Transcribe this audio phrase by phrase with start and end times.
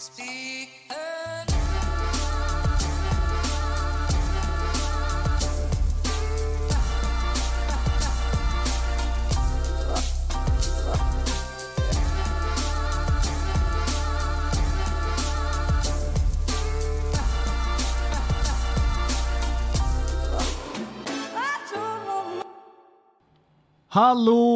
[0.00, 0.16] Hallo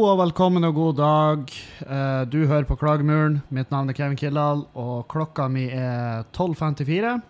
[0.08, 1.63] og velkommen og god dag.
[1.84, 3.42] Eh, Du hører på Klagemuren.
[3.48, 7.20] Mitt navn er Kevin Kildahl, og klokka mi er 12.54.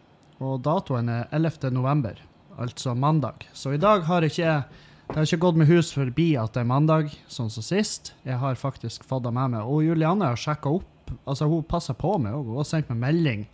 [0.45, 1.70] Og datoen er 11.
[1.72, 2.18] november,
[2.59, 3.46] altså mandag.
[3.52, 4.64] Så i dag har ikke
[5.04, 8.14] det har ikke gått med hus forbi at det er mandag, sånn som sist.
[8.24, 9.66] Jeg har faktisk fått det med meg.
[9.68, 11.12] Og Julianne har sjekka opp.
[11.28, 12.48] Altså, hun passer på meg òg.
[12.48, 13.45] Hun har sendt meg melding.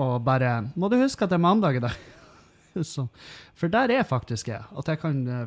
[0.00, 2.00] Og bare 'Må du huske at det er mandag i dag?'
[2.82, 3.08] Så,
[3.54, 4.64] for der er faktisk jeg.
[4.76, 5.46] At jeg kan eh,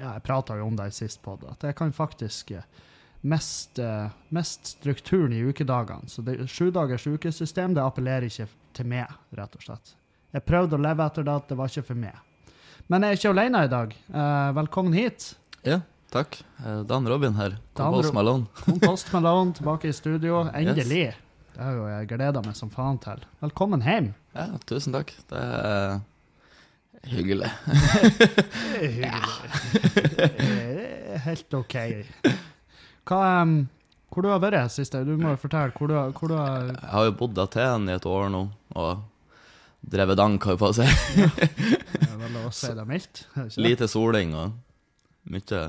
[0.00, 1.50] ja, Jeg prata jo om det sist det.
[1.50, 2.62] At jeg kan faktisk eh,
[3.26, 6.08] mest, eh, mest strukturen i ukedagene.
[6.08, 9.94] Så det sjudagers ukesystem det appellerer ikke til meg, rett og slett.
[10.36, 12.16] Jeg prøvde å leve etter det, det var ikke for meg.
[12.92, 13.94] Men jeg er ikke alene i dag.
[14.14, 15.32] Eh, velkommen hit.
[15.66, 15.80] Ja,
[16.14, 16.38] takk.
[16.62, 17.56] Eh, Dan Robin her.
[17.74, 18.46] Kompost Malone.
[18.62, 20.44] Kompost Malone tilbake i studio.
[20.54, 21.08] Endelig.
[21.56, 23.24] Det har jo jeg gleda meg som faen til.
[23.42, 24.12] Velkommen hjem.
[24.36, 25.14] Ja, tusen takk.
[25.32, 26.00] Det er
[27.10, 27.50] hyggelig.
[27.66, 29.06] det er hyggelig.
[31.16, 31.22] Ja.
[31.26, 31.74] Helt OK.
[33.06, 33.22] Hva,
[34.10, 35.02] hvor du har vært siste?
[35.06, 35.72] Du må jo fortelle.
[35.76, 38.40] Hvor du, hvor du har Jeg har jo bodd i Aten i et år nå,
[38.74, 39.04] og
[39.86, 40.86] drevet dank, har jeg på å si.
[41.96, 43.22] Det er vel å si det mildt.
[43.62, 44.56] Lite soling og
[45.30, 45.60] mye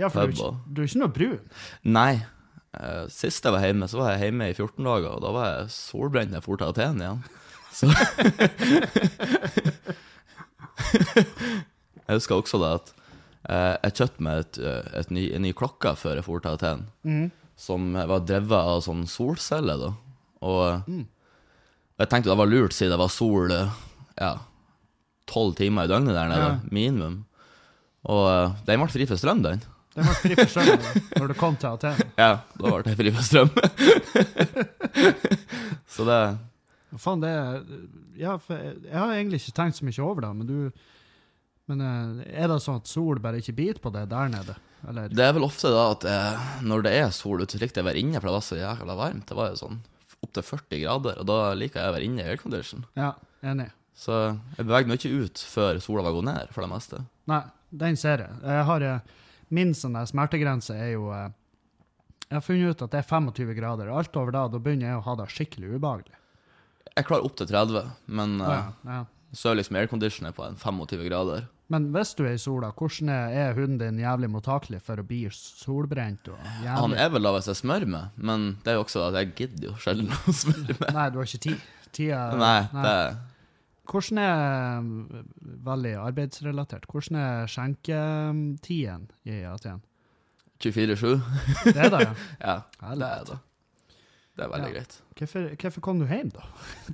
[0.00, 1.40] Ja, for du, du er ikke noe brun.
[1.84, 2.12] Nei.
[2.76, 5.44] eh, Sist jeg var hjemme, så var jeg hjemme i 14 dager, og da var
[5.54, 7.20] jeg solbrent da jeg dro til Aten igjen.
[7.70, 7.86] Så
[12.10, 12.88] Jeg husker også det at
[13.50, 16.84] jeg kjøpte meg et, eh, et ny, en ny klokke før jeg dro til Aten.
[17.04, 17.30] Mhm.
[17.60, 19.90] som var drevet av sånn solceller, da.
[20.48, 20.86] Og
[22.00, 23.68] jeg tenkte det var lurt, siden det var sol eh,
[24.16, 24.30] ja,
[25.28, 26.54] tolv timer i døgnet der nede, Ja.
[26.72, 27.18] minimum.
[28.08, 29.60] Og eh, den ble fri for strøm, den.
[29.94, 30.80] Den ble fri for strøm
[31.20, 32.00] når du kom til Aten.
[32.22, 33.50] Ja, da ble jeg fri for strøm.
[35.90, 36.20] Så det
[36.98, 37.60] Faen, det er
[38.18, 40.56] Ja, jeg, jeg har egentlig ikke tenkt så mye over det, men du
[41.70, 44.58] Men eh, er det sånn at sol bare ikke biter på det der nede?
[44.88, 45.12] Eller?
[45.12, 47.86] Det er vel ofte da at eh, når det er sol ute, så likte jeg
[47.86, 49.26] å være inne, for det var så jævla varmt.
[49.28, 49.82] Det var jo sånn
[50.20, 52.84] opptil 40 grader, og da liker jeg å være inne i aircondition.
[52.98, 53.14] Ja,
[53.46, 53.70] enig.
[53.96, 54.16] Så
[54.56, 57.02] jeg beveget meg ikke ut før sola var gått ned, for det meste.
[57.30, 57.42] Nei,
[57.82, 58.38] den ser jeg.
[58.44, 61.28] jeg har, eh, min sånn smertegrense er jo eh,
[62.30, 63.88] Jeg har funnet ut at det er 25 grader.
[63.90, 66.14] Alt over da, da begynner jeg å ha det skikkelig ubehagelig.
[66.94, 69.00] Jeg klarer opp til 30, men eh, ja, ja.
[69.34, 71.48] så er liksom airconditioner på en 25 grader.
[71.70, 75.20] Men hvis du er i sola, hvordan er, hunden din jævlig mottakelig for å bli
[75.30, 76.26] solbrent?
[76.66, 79.34] Han er vel da hvis jeg smører meg, men det er jo også at jeg
[79.38, 80.88] gidder jo sjelden å smøre meg.
[80.96, 81.68] Nei, du har ikke tid.
[81.94, 82.96] Tida Nei, det
[83.90, 85.22] Hvordan er eh,
[85.66, 86.84] Veldig arbeidsrelatert.
[86.90, 89.80] Hvordan er skjenketiden i Aten?
[90.62, 91.16] 24-7.
[91.64, 92.58] Det er det, ja.
[92.84, 93.38] Ja, det er det.
[94.36, 94.74] Det er veldig Ja.
[94.76, 94.94] greit.
[95.18, 96.44] Hvorfor, hvorfor kom du hjem, da?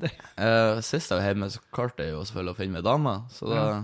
[0.41, 3.51] uh, sist jeg var hjemme, så klarte jeg jo selvfølgelig å finne meg dame, så
[3.53, 3.77] da Ja.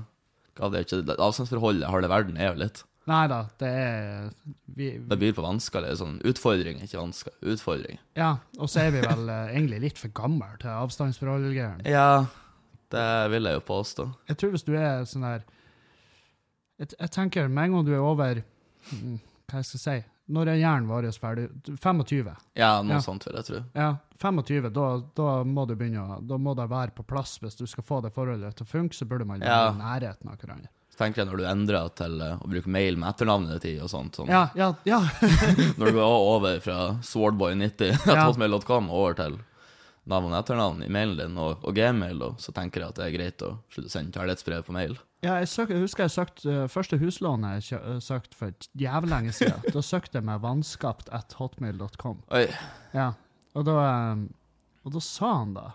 [0.59, 4.29] Ga det ikke Avstandsforholdet halve har verden, er jo litt Nei da, det er
[4.77, 7.35] vi, Det byr på vansker, eller sånn utfordring, ikke vansker.
[7.51, 7.99] Utfordring.
[8.15, 11.83] Ja, og så er vi vel eh, egentlig litt for gamle til avstandsforhold-greiene.
[11.91, 12.29] Ja,
[12.95, 14.07] det vil jeg jo påstå.
[14.31, 15.43] Jeg tror hvis du er sånn der
[16.79, 18.41] jeg, jeg tenker med en gang du er over
[18.93, 19.19] mm,
[19.51, 19.99] Hva jeg skal si
[20.33, 21.49] Når er hjernen vår ferdig?
[21.83, 22.33] 25.
[22.57, 23.01] Ja, noe Ja.
[23.05, 23.63] sånt vil jeg tro.
[23.77, 23.91] Ja,
[24.23, 24.87] 25, da,
[25.19, 28.01] da må du begynne å Da må det være på plass hvis du skal få
[28.03, 29.73] det forholdet til å funke, så burde man være Ja.
[29.73, 30.69] i nærheten av hverandre.
[30.93, 33.89] Så tenker jeg når du endrer til eh, å bruke mail med etternavnet ditt og
[33.89, 35.01] sånt, sånn, Ja, ja, ja.
[35.79, 38.25] når du går over fra swordboy90 Ja.
[38.29, 39.39] hotmail.com over til
[40.11, 43.05] navn og etternavn i mailen din og, og gmail, og så tenker jeg at det
[43.07, 44.97] er greit å slutte å sende kjærlighetsbrev på mail.
[45.23, 48.69] ja jeg, søk, jeg husker jeg søkte uh, første huslånet jeg kjø- uh, søkte for
[48.83, 49.63] jævlig lenge siden.
[49.77, 52.25] da søkte jeg med vanskapt at hotmail.com.
[52.97, 53.13] Ja,
[53.55, 53.77] og da,
[54.17, 54.27] um,
[54.83, 55.69] og da sa han da,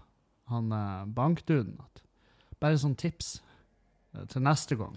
[0.52, 2.04] han uh, bankduden, at
[2.60, 3.38] bare sånn tips
[4.32, 4.96] til neste gang.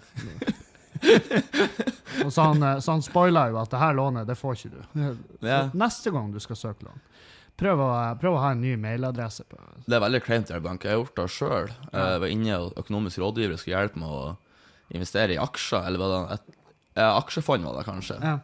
[2.24, 5.10] og så han, så han spoila jo at det her lånet, det får ikke du.
[5.44, 5.60] Ja.
[5.76, 7.02] Neste gang du skal søke lån,
[7.60, 7.88] prøv å,
[8.20, 9.58] prøv å ha en ny mailadresse på.
[9.86, 10.50] det er veldig kleint.
[10.50, 11.72] Jeg har gjort det sjøl.
[11.92, 14.22] Jeg var inne og økonomisk rådgiver skulle hjelpe med å
[14.96, 16.56] investere i aksjer, eller var det et
[17.06, 18.16] aksjefond var det kanskje.
[18.24, 18.38] Ja,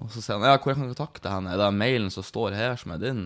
[0.00, 1.52] Og så sier han ja, hvor jeg kan kontakte henne?
[1.54, 3.24] Er det mailen som står her, som er din?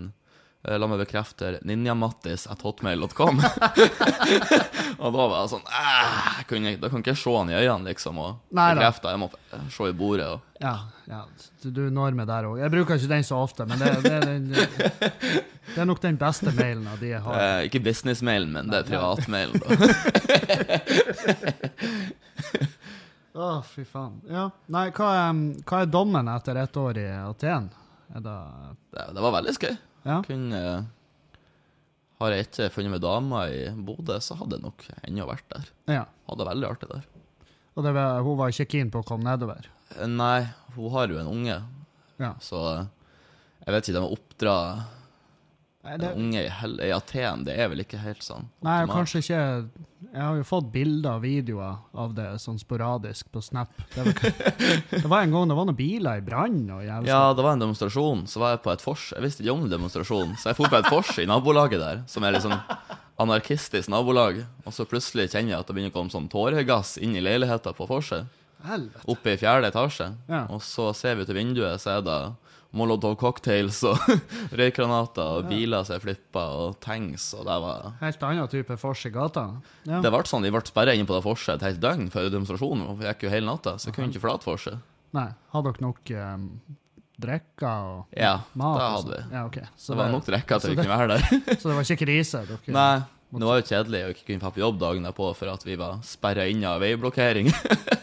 [0.67, 3.39] Eh, La meg bekrefte ninjamattis.hotmail.com.
[5.03, 5.67] og da var jeg sånn
[6.51, 9.13] kunne jeg Da kan ikke jeg se han i øynene, liksom, og Nei bekrefte.
[9.15, 9.29] Jeg må
[9.71, 10.27] se i bordet.
[10.35, 10.73] Og, Ja,
[11.07, 11.21] ja.
[11.63, 12.59] Du når meg der òg.
[12.65, 16.51] Jeg bruker ikke den så ofte, men det, det, den, det er nok den beste
[16.59, 17.39] mailen av de jeg har.
[17.39, 19.63] eh, ikke businessmailen min, det er privatmailen.
[19.63, 19.69] da.
[23.39, 24.17] Å, fy faen.
[24.27, 24.49] Ja.
[24.75, 27.69] Nei, hva er, hva er dommen etter ett år i Aten?
[28.09, 29.77] Det Det, det var veldig skøy.
[30.09, 30.21] Ja?
[30.25, 30.63] Kunne
[32.19, 35.69] Har jeg ikke funnet meg dama i Bodø, så hadde jeg nok ennå vært der.
[35.93, 36.05] ja.
[36.29, 37.05] Hadde det veldig artig der.
[37.79, 39.69] Og det var, hun var ikke keen på å komme nedover?
[40.11, 41.61] Nei, hun har jo en unge,
[42.19, 42.33] Ja.
[42.43, 42.59] så
[43.63, 44.57] jeg vet ikke, de må oppdra
[45.97, 47.45] det, unge i, hel i Aten.
[47.47, 48.51] Det er vel ikke helt sånn.
[48.67, 49.41] nei, kanskje ikke
[50.09, 53.73] Jeg har jo fått bilder og videoer av det sånn sporadisk på Snap.
[53.95, 54.15] Det var,
[55.03, 57.57] det var en gang det var noen biler i brann og jævlig Ja, det var
[57.57, 59.11] en demonstrasjon, så var jeg på et fors.
[59.17, 62.27] Jeg visste ikke om demonstrasjonen, så jeg dro på et fors i nabolaget der, som
[62.27, 62.59] er litt sånn
[63.19, 64.45] anarkistisk nabolag.
[64.65, 67.75] Og så plutselig kjenner jeg at det begynner å komme sånn tåregass inn i leiligheta
[67.77, 68.29] på forset.
[69.09, 70.13] Oppe i fjerde etasje.
[70.31, 70.45] Ja.
[70.55, 72.19] Og så ser vi ut til vinduet, så er det
[72.77, 73.97] Molotov cocktails og
[74.59, 79.05] røykgranater og biler som er flippa, og tanks, og det var Helt annen type vors
[79.09, 79.47] i gata.
[79.89, 80.03] Ja.
[80.05, 82.85] Det ble sånn, De ble sperra inne på det vorset et helt døgn før demonstrasjonen.
[82.91, 84.85] og Vi gikk jo hele natta, så jeg kunne ikke forlate vorset.
[85.17, 85.31] Nei.
[85.55, 86.45] Hadde dere nok um,
[87.19, 88.77] drikker og Ja, mat?
[88.79, 89.23] det hadde vi.
[89.23, 89.33] sånn?
[89.39, 89.65] Ja, okay.
[89.77, 91.23] Så Det var nok drikker til vi kunne være der.
[91.61, 92.43] Så det var ikke krise?
[92.53, 92.75] Dere.
[92.77, 92.91] Nei,
[93.29, 95.75] det var jo kjedelig å ikke kunne dra på jobb dagen derpå for at vi
[95.77, 97.53] var sperra inne av veiblokkering.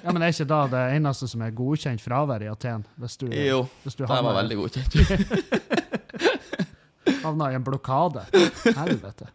[0.05, 2.83] Ja, Men er ikke da det eneste som er godkjent fravær i Aten?
[3.01, 4.93] Hvis du, jo, hvis du det var veldig godkjent.
[7.25, 8.21] havna i en blokade?
[8.75, 9.31] Helvete.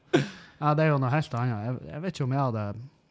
[0.61, 1.67] Ja, det er jo noe helt annet.
[1.67, 2.65] Jeg, jeg vet ikke om jeg hadde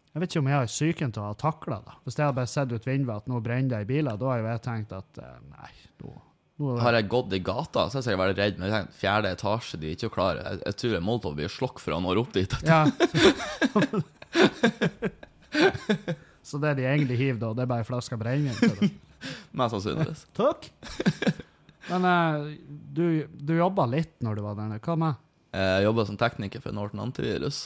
[0.09, 1.93] jeg vet ikke om jeg har psyken til å ha takla det.
[2.05, 4.39] Hvis jeg hadde bare sett ut vinduet at nå brenner det i biler, da har
[4.41, 5.69] jo jeg tenkt at eh, nei,
[6.01, 6.15] nå
[6.59, 8.57] Har jeg gått i gata, så er jeg veldig redd.
[8.59, 10.41] Men jeg tenkte, fjerde etasje, de er ikke klare.
[10.43, 12.55] Jeg, jeg tror Molotov blir slokk før han når opp dit.
[12.67, 12.81] Ja.
[16.43, 18.91] Så det de egentlig hiver, da, det er bare ei flaske brennevin?
[19.59, 20.21] Mest sannsynligvis.
[20.39, 20.69] Takk.
[21.89, 22.45] Men eh,
[22.95, 24.83] du, du jobba litt når du var der nede.
[24.85, 25.19] Hva med?
[25.55, 27.63] Jeg jobba som tekniker for Norton Antivirus.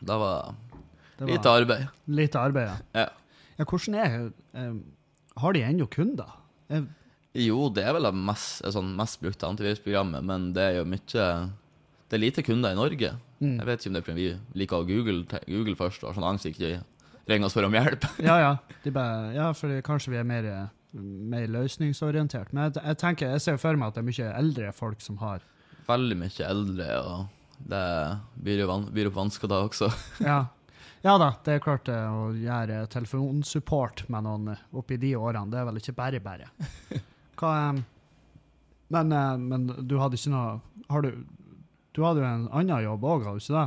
[0.00, 0.54] Det var
[1.16, 1.86] Det var lite arbeid.
[2.20, 2.68] lite arbeid.
[2.94, 3.06] ja.
[3.06, 3.08] Ja.
[3.56, 4.14] Ja, hvordan er
[4.60, 4.72] eh,
[5.40, 6.28] Har de ennå kunder?
[6.68, 6.82] Eh,
[7.36, 10.88] Jo, det er vel det mest, eh, sånn, mest brukte antivirusprogrammet, men det er jo
[10.88, 11.28] mye
[12.06, 13.16] Det er lite kunder i Norge.
[13.40, 13.56] Mm.
[13.58, 16.16] Jeg vet ikke om det er fordi vi liker å google, google først og har
[16.16, 16.76] sånn angst ikke
[17.26, 18.06] ringer og spør om hjelp.
[18.22, 18.52] ja, ja.
[18.96, 22.52] Bare, ja, for kanskje vi er mer, eh, mer løsningsorientert.
[22.54, 25.18] Men jeg, jeg tenker, jeg ser for meg at det er mye eldre folk som
[25.24, 25.44] har
[25.86, 27.82] Veldig mye eldre, og det
[28.42, 29.90] byr jo van, byr opp vansker da også.
[30.30, 30.38] Ja.
[31.04, 35.50] ja da, det er klart det å gjøre telefonsupport med noen eh, oppi de årene,
[35.52, 36.50] det er vel ikke bare bare.
[37.36, 37.80] Hva eh,
[38.94, 40.60] men, eh, men du hadde ikke noe
[40.92, 41.10] Har du
[41.96, 43.66] Du hadde jo en annen jobb òg, hadde du ikke det?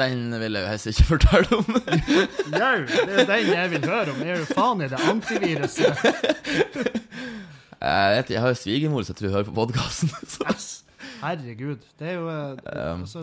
[0.00, 1.66] Den vil jeg jo helst ikke fortelle om.
[2.54, 4.22] Jau, det er den jeg vil høre om.
[4.24, 6.06] Jeg er jo faen i det antiviruset.
[7.80, 10.14] Jeg, vet, jeg har jo svigermor som jeg tror hører på podkasten.
[11.20, 11.82] Herregud.
[11.98, 13.00] Det er jo eh, Um.
[13.04, 13.22] altså,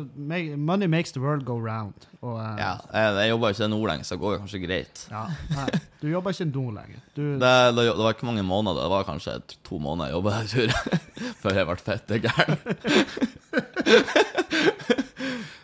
[0.57, 1.93] Money makes the world go round.
[2.21, 5.03] Og, eh, Ja, jeg, jobber ikke nå lenger, så det går jo kanskje greit.
[5.11, 5.23] ja,
[5.55, 5.67] nei,
[6.01, 6.99] du jobber ikke nå lenger.
[7.15, 10.29] Du, Det, det, det var ikke mange måneder, det var kanskje to måneder jeg jobba
[10.37, 11.01] der, tror jeg.
[11.41, 12.57] Før jeg ble fette gæren.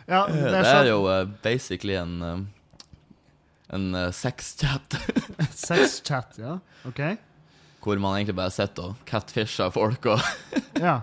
[0.08, 2.42] ja, det er Det er, sånn- jo uh, basically en eh,
[3.74, 4.94] En uh, sexchat
[5.50, 6.58] Sexchat, ja.
[6.86, 7.00] OK?
[7.84, 10.20] hvor man egentlig bare sitter og catfisher folk og
[10.80, 11.00] Ja.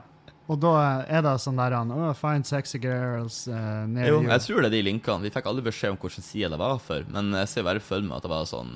[0.51, 0.71] Og da
[1.07, 4.27] er det sånn der oh, Find sexy girls uh, Jo, you.
[4.27, 5.23] jeg tror det er de linkene.
[5.23, 8.03] Vi fikk aldri beskjed om hvilken side det var for, men jeg ser bare for
[8.03, 8.73] meg at det var sånn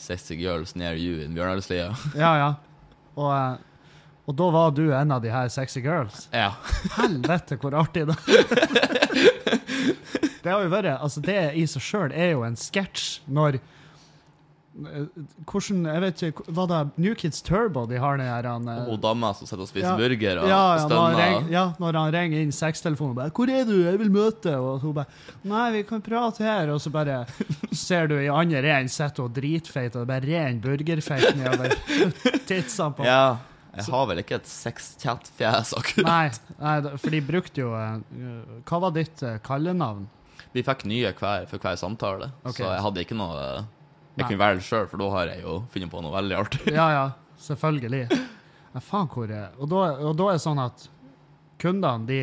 [0.00, 1.90] Sexy girls near you in Bjørnardslia.
[2.22, 2.50] Ja, ja.
[3.18, 3.58] Og, eh,
[4.30, 6.28] og da var du en av de her sexy girls.
[6.32, 6.54] Ja.
[6.94, 8.16] Helvete, hvor artig det
[10.40, 13.58] Det har jo vært Altså, det i seg sjøl er jo en sketsj når
[14.70, 18.84] Hvordan Jeg vet ikke Var det New Kids Turbo de har den her han, eh,
[18.86, 19.96] Hun dama som sitter og spiser Ja.
[19.98, 21.50] burger og ja, ja, når han stønner.
[21.50, 23.74] ja, når han ringer inn sextelefonen og bare 'Hvor er du?
[23.82, 25.06] Jeg vil møte.' Og hun bare
[25.44, 27.26] 'Nei, vi kan prate her.' Og så bare
[27.72, 31.74] ser du i andre enden sitter hun dritfeit, og det bare ren burgerfeit nedover
[32.50, 33.36] titsene på Ja.
[33.76, 36.06] Jeg har vel ikke et sexchat-fjes akkurat.
[36.06, 37.98] Nei, nei, for de brukte jo eh,
[38.66, 40.08] Hva var ditt eh, kallenavn?
[40.52, 42.64] Vi fikk nye hver for hver samtale, okay.
[42.64, 43.62] så jeg hadde ikke noe eh,
[44.20, 46.60] Jeg kunne velge sjøl, for da har jeg jo funnet på noe veldig artig.
[46.78, 47.06] Ja, ja,
[47.40, 48.04] selvfølgelig.
[48.70, 50.86] Men faen, hvor er Og da, og da er det sånn at
[51.60, 52.20] kundene, de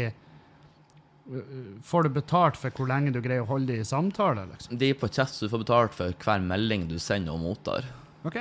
[1.83, 4.77] Får du betalt for hvor lenge du greier å holde dem i samtale, liksom?
[4.79, 7.83] De på chat så du får betalt for hver melding du sender og mottar.
[8.23, 8.37] OK.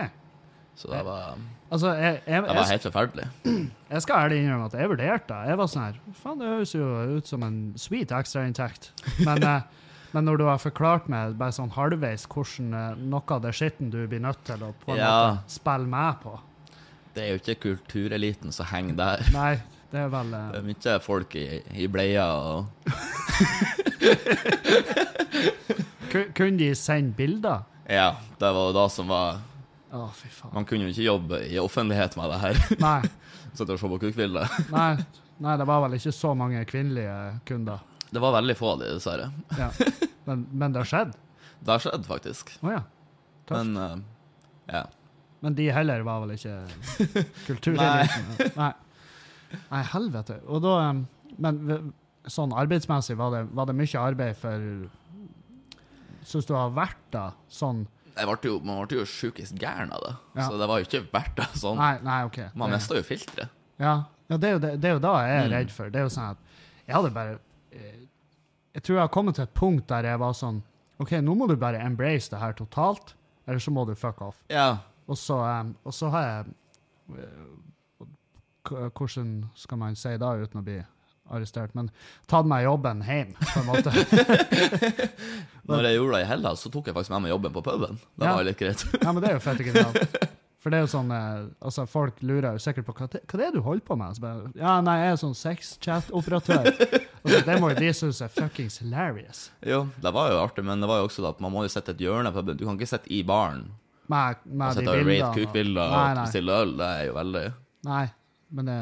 [0.78, 1.34] Så det var,
[1.72, 3.26] Altså, jeg, jeg, det var helt forferdelig.
[3.90, 5.50] Jeg skal ærlig innrømme at jeg vurderte det.
[5.50, 6.86] Jeg var sånn her Faen, det høres jo
[7.16, 8.88] ut som en sweet ekstrainntekt.
[9.26, 13.40] Men, eh, men når du har forklart meg bare sånn halvveis hvordan eh, noe av
[13.44, 15.14] det skitten du blir nødt til å på en Ja.
[15.36, 16.32] måte spille med på
[17.16, 19.18] Det er jo ikke kultureliten som henger der.
[19.32, 19.54] Nei,
[19.92, 21.46] det er vel eh, Det er mye folk i,
[21.84, 22.66] i bleia og
[26.34, 27.62] Kunne de sende bilder?
[27.88, 29.38] Ja, det var jo da som var
[29.94, 30.52] Å, fy faen.
[30.54, 32.58] Man kunne jo ikke jobbe i offentlighet med det her.
[32.82, 33.00] Nei,
[33.56, 34.50] Sitte og se på kukkbilder.
[34.74, 34.96] nei,
[35.40, 37.14] nei, det var vel ikke så mange kvinnelige
[37.48, 37.78] kunder.
[38.10, 39.30] Det var veldig få av de, dessverre.
[39.58, 39.70] Ja.
[40.28, 41.14] Men, men det har skjedd?
[41.60, 42.52] Det har skjedd, faktisk.
[42.62, 42.82] Oh, ja.
[43.48, 43.56] Tøft.
[43.58, 43.96] Men uh,
[44.72, 44.84] ja.
[45.44, 46.56] Men de heller var vel ikke
[47.46, 48.30] kultureliten?
[48.60, 48.72] Nei.
[49.70, 50.40] Nei, helvete.
[50.50, 50.76] Og da
[51.38, 51.92] Men
[52.26, 54.62] sånn arbeidsmessig, var det, var det mye arbeid for
[56.26, 57.84] Syns du har vært da sånn
[58.16, 60.12] ble jo, man ble jo sjukest gæren av det.
[60.38, 60.46] Ja.
[60.48, 61.76] Så det var jo ikke verdt det sånn.
[61.76, 62.38] Nei, nei, OK.
[62.56, 63.52] Man mista jo filteret.
[63.76, 63.92] Ja,
[64.32, 65.52] ja det, er jo det, det er jo da jeg er Mm.
[65.52, 65.90] redd for.
[65.92, 66.38] Det er jo sånn at
[66.86, 67.34] jeg hadde bare
[68.76, 70.62] Jeg tror jeg har kommet til et punkt der jeg var sånn
[71.00, 73.14] OK, nå må du bare embrace det her totalt,
[73.46, 74.38] eller så må du fuck off.
[74.52, 74.78] Ja.
[75.08, 76.44] Og så, um, og så har jeg
[77.20, 80.78] eh, Hvordan skal man si da uten å bli
[81.30, 81.74] arrestert?
[81.78, 81.90] Men
[82.26, 83.92] tatt meg jobben hjem, på en måte.
[85.70, 88.00] Når jeg gjorde det i Hellas, så tok jeg faktisk med meg jobben på puben.
[88.18, 88.34] Det Ja.
[88.34, 88.82] var litt greit.
[89.02, 90.16] ja, men det er jo fett genialt.
[90.66, 93.38] For det er jo sånn eh, altså Folk lurer jo sikkert på hva, det- hva
[93.38, 94.16] det er du holder på med.
[94.16, 96.70] Så bare, ja, nei, jeg er sånn sexchat-operatør.
[97.26, 99.38] Altså, det må jo de synes er fuckings hilarious.
[99.66, 101.90] Jo, det var jo artig, men det var jo også at man må jo sitte
[101.94, 102.58] et hjørne på puben.
[102.60, 103.64] Du kan ikke sitte i baren
[104.06, 106.20] Med, og med de sitte og rate kukbilder og nei.
[106.20, 106.74] bestille øl.
[106.78, 107.42] Det er jo veldig
[107.88, 108.04] Nei,
[108.54, 108.76] men det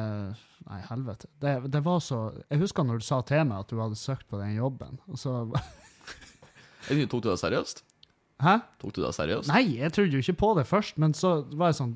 [0.65, 1.31] Nei, helvete.
[1.41, 2.19] Det, det var så
[2.51, 5.21] Jeg husker når du sa til meg at du hadde søkt på den jobben, og
[5.21, 5.39] så
[6.91, 7.81] Jeg Tok du det seriøst?
[8.45, 8.59] Hæ?
[8.83, 9.49] Tok du det seriøst?
[9.51, 11.95] Nei, jeg trodde jo ikke på det først, men så var jeg sånn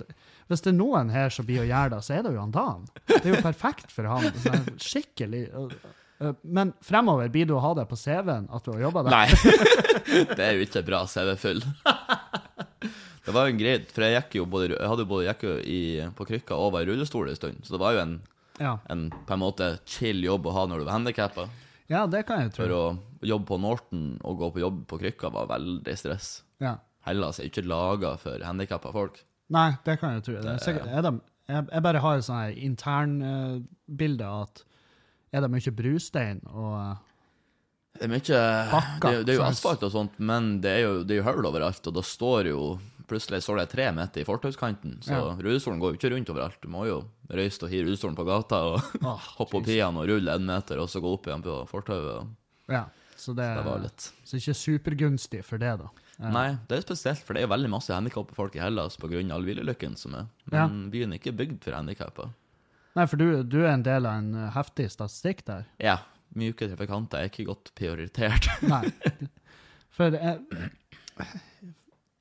[0.49, 2.55] Hvis det er noen her som blir å gjøre det, så er det jo han
[2.57, 2.87] Dan.
[3.11, 4.31] Det er jo perfekt for han.
[4.41, 5.43] Sånn, skikkelig.
[5.53, 5.75] øh,
[6.25, 9.13] øh, Men fremover blir du å ha det på CV-en at du har jobba der?
[9.13, 9.27] Nei.
[10.39, 11.61] det er jo ikke bra CV-fyll.
[13.29, 15.43] Det var jo en greit, for jeg gikk jo både, jeg hadde jo både gikk
[15.45, 15.81] jo i,
[16.17, 18.15] på krykka og var i rullestol en stund, så det var jo en,
[18.57, 18.71] Ja.
[18.89, 21.45] en på en måte chill jobb å ha når du var handikappa.
[21.93, 22.63] ja, det kan jeg tro.
[22.65, 22.81] For å
[23.27, 26.43] jobbe på Norton og gå på jobb på krykka var veldig stress.
[26.63, 26.77] Ja.
[27.07, 29.23] Hellas er ikke laga for handikappa folk.
[29.55, 30.35] Nei, det kan jeg tro.
[30.45, 31.13] Det er sikkert, er de,
[31.49, 34.65] jeg, jeg bare har et sånt her internbilde av at
[35.33, 36.93] er det mye brustein og uh,
[37.99, 40.81] Det er mye Bakka, Det, det er jo så- asfalt og sånt, men det er
[40.85, 42.63] jo, det er jo hull overalt, og da står jo
[43.09, 45.21] Plutselig står det et tre midt i fortauskanten, så Ja.
[45.41, 46.59] rullestolen går jo ikke rundt overalt.
[46.61, 46.99] Du må jo
[47.33, 50.77] røyste og hive rullestolen på gata og oh, hoppe opp igjen og rulle en meter,
[50.77, 52.29] og så gå opp igjen på fortauet.
[52.69, 52.83] Ja,
[53.19, 55.89] så det, Det var litt så ikke supergunstig for det, da.
[56.19, 56.31] Ja.
[56.35, 59.21] Nei, det er spesielt, for det er veldig masse handikappa folk i Hellas pga.
[59.35, 60.27] all bilulykken som er.
[60.51, 62.29] Men byen er ikke bygd for handikappa.
[62.99, 65.67] Nei, for du, du er en del av en eh, heftig statistikk der.
[65.79, 65.99] Ja,
[66.35, 68.49] myke trafikanter er ikke godt prioritert.
[68.73, 68.83] Nei.
[69.95, 70.41] For jeg,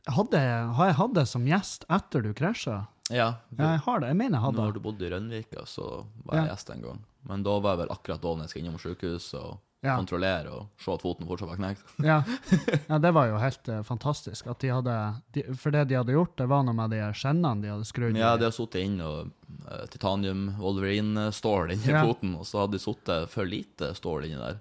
[0.07, 0.39] hadde,
[0.77, 2.85] har jeg hatt det som gjest etter du krasja?
[3.09, 4.07] ja, Ja, jeg har det.
[4.11, 4.73] Jeg mener jeg hadde Når det.
[4.81, 6.53] du bodde i Rønvika, så var jeg Ja.
[6.53, 7.03] gjest en gang.
[7.27, 9.95] Men da var jeg vel akkurat da jeg skal innom sykehuset og Ja.
[9.97, 11.93] kontrollere og se at foten fortsatt var knekt.
[12.03, 12.17] Ja.
[12.91, 14.49] ja, det var jo helt uh, fantastisk.
[14.61, 14.95] De hadde,
[15.35, 18.17] de, for det de hadde gjort, det var noe med de skjennene de hadde skrudd
[18.17, 19.31] ja, de hadde sittet inn og
[19.67, 22.03] uh, titanium Wolverine-stål inni Ja.
[22.05, 24.59] foten, og så hadde de sittet for lite stål inni der.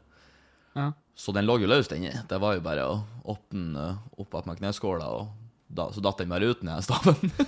[0.77, 0.93] Ja.
[1.17, 2.13] Så den lå jo løst inni.
[2.29, 3.01] Det var jo bare å
[3.33, 5.27] åpne uh, opp att med kneskåla,
[5.67, 7.33] da, så datt den bare ut ned staven.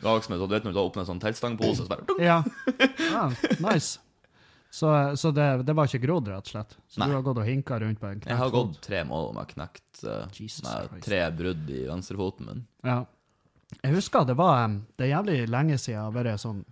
[0.00, 2.06] det var du vet når du åpner en sånn teltstangpose, så bare.
[2.22, 2.42] Ja.
[3.10, 3.26] ja,
[3.58, 3.98] nice.
[4.74, 6.72] Så, så det, det var ikke grodd, rett og slett?
[6.90, 7.06] Så Nei.
[7.06, 9.50] du har gått og hinka rundt på en knekt Jeg har gått tre måneder med
[9.52, 10.24] knekt uh,
[10.66, 12.64] med tre brudd i venstrefoten min.
[12.82, 12.96] Ja.
[13.76, 14.66] Jeg husker det var
[14.98, 16.64] Det er jævlig lenge siden jeg har vært sånn,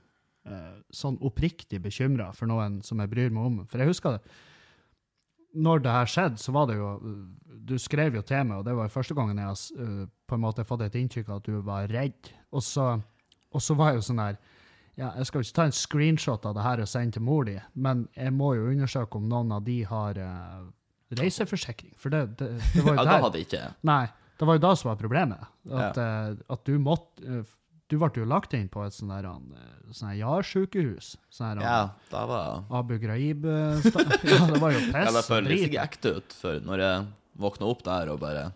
[0.50, 3.60] uh, sånn oppriktig bekymra for noen som jeg bryr meg om.
[3.70, 4.34] For jeg husker det
[5.62, 6.90] Når det her skjedde, så var det jo
[7.70, 10.40] Du skrev jo til meg, og det var jo første gangen jeg har eh, på
[10.40, 12.34] en måte fått et inntrykk av at du var redd.
[12.50, 12.96] Og så,
[13.54, 14.42] og så var jeg jo sånn der
[14.96, 17.44] ja, Jeg skal jo ikke ta en screenshot av det her og sende til mor
[17.48, 20.66] di, men jeg må jo undersøke om noen av de har uh,
[21.16, 21.94] reiseforsikring.
[22.00, 24.04] For det, det, det var jo Ja, der da hadde ikke Nei,
[24.38, 25.42] det var jo da som var problemet.
[25.70, 27.42] At, eh, at du måtte uh,
[27.92, 30.16] Du ble jo lagt inn på et sånn der han, eh, sånn.
[31.30, 34.96] Sånn Ja, da var Abu Ghraib Ja, det var jo piss.
[34.96, 37.06] Ja, det føltes ikke ekte ut, for når jeg
[37.42, 38.46] våkna opp der og bare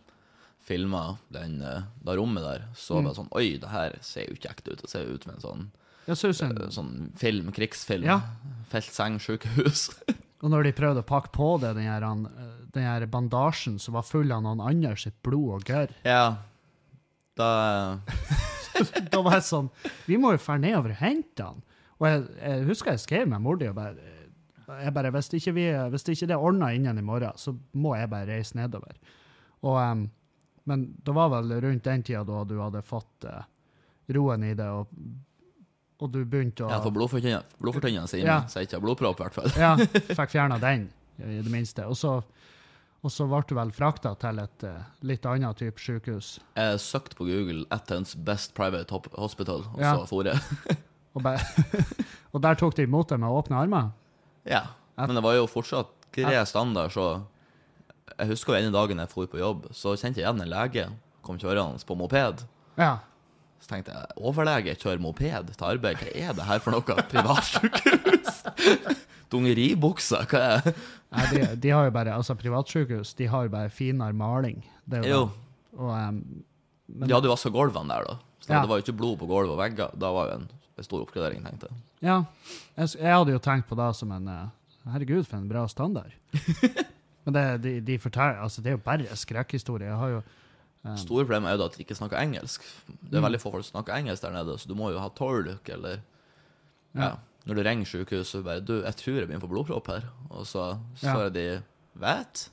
[0.66, 3.04] filma den, da rommet der, så Mm.
[3.04, 4.80] var det sånn Oi, det her ser jo ikke ekte ut.
[4.82, 5.66] Det ser jo ut som en sånn,
[6.06, 8.06] Jeg synes en, eh, sånn film, krigsfilm.
[8.06, 8.20] Ja.
[8.70, 9.88] Feltseng sykehus.
[10.42, 13.98] og når de prøvde å pakke på det, den her, eh, den her bandasjen som
[13.98, 16.36] var full av noen andre sitt blod og gørr ja.
[17.36, 17.48] Da
[19.12, 19.70] da var jeg sånn
[20.08, 21.64] Vi må jo dra nedover og hente han.
[21.96, 24.12] Og jeg, jeg husker jeg skrev med mor di og bare
[24.66, 27.92] jeg bare, hvis ikke, vi, hvis ikke det er ordna innen i morgen, så må
[27.94, 28.96] jeg bare reise nedover.
[29.62, 30.00] Og, um,
[30.66, 33.44] men det var vel rundt den tida da du hadde fått uh,
[34.16, 34.90] roen i det, og,
[36.00, 38.42] og du begynte å Ja, for blodfortynneren sin, Ja.
[38.46, 39.50] så jeg ikke har blodpropp, i hvert fall.
[39.56, 39.76] Ja,
[40.18, 41.86] fikk fjerna den, i det minste.
[41.88, 42.18] Og så,
[43.02, 46.38] og så ble du vel frakta til et eh, litt annet type sykehus.
[46.56, 49.94] Jeg søkte på Google 'Athens Best Private Hospital', og Ja.
[49.96, 50.40] så for jeg.
[51.16, 51.22] Og,
[52.34, 53.86] og der tok de imot deg med åpne armer?
[54.44, 54.66] Ja.
[54.98, 57.22] Men det var jo fortsatt grei standard, så
[58.18, 60.84] Jeg husker jo ene dagen jeg dro på jobb, så kjente jeg igjen en lege
[61.26, 62.44] kom kjørende på moped.
[62.78, 62.98] Ja.
[63.66, 66.98] Så tenkte jeg overlege kjører moped til arbeid, hva er det her for noe?
[67.10, 68.36] Privatsykehus?
[69.32, 70.74] Dungeribukser, hva er det?
[71.16, 74.60] Nei, de, de har jo bare, altså Privatsykehus de har jo bare finere maling.
[74.86, 75.24] Det er jo, Jo.
[75.80, 76.20] Og, um,
[76.86, 78.14] men, hadde jo vaska gulvene der, da.
[78.38, 78.60] Så Ja.
[78.62, 79.90] det var jo ikke blod på gulv og vegger.
[79.98, 80.46] Da var jo en,
[80.78, 81.82] en stor oppgradering, tenkte jeg.
[82.06, 82.20] ja,
[82.78, 84.46] jeg, hadde jo tenkt på det som en eh,
[84.94, 86.14] Herregud, for en bra standard.
[87.26, 89.90] Men det, de, de forteller, altså det er jo bare skrekkhistorie.
[89.90, 90.20] Jeg har jo
[90.96, 92.62] Store problem er jo da at de ikke snakker engelsk.
[93.10, 95.08] Det er veldig få folk som snakker engelsk der nede, så du må jo ha
[95.10, 96.00] tolk, eller
[96.96, 97.16] ja.
[97.46, 100.46] Når du ringer sykehuset bare 'Du, jeg tror jeg begynner å få blodpropp her', og
[100.46, 101.28] så Ja.
[101.28, 101.62] de
[101.98, 102.48] 'Vet?'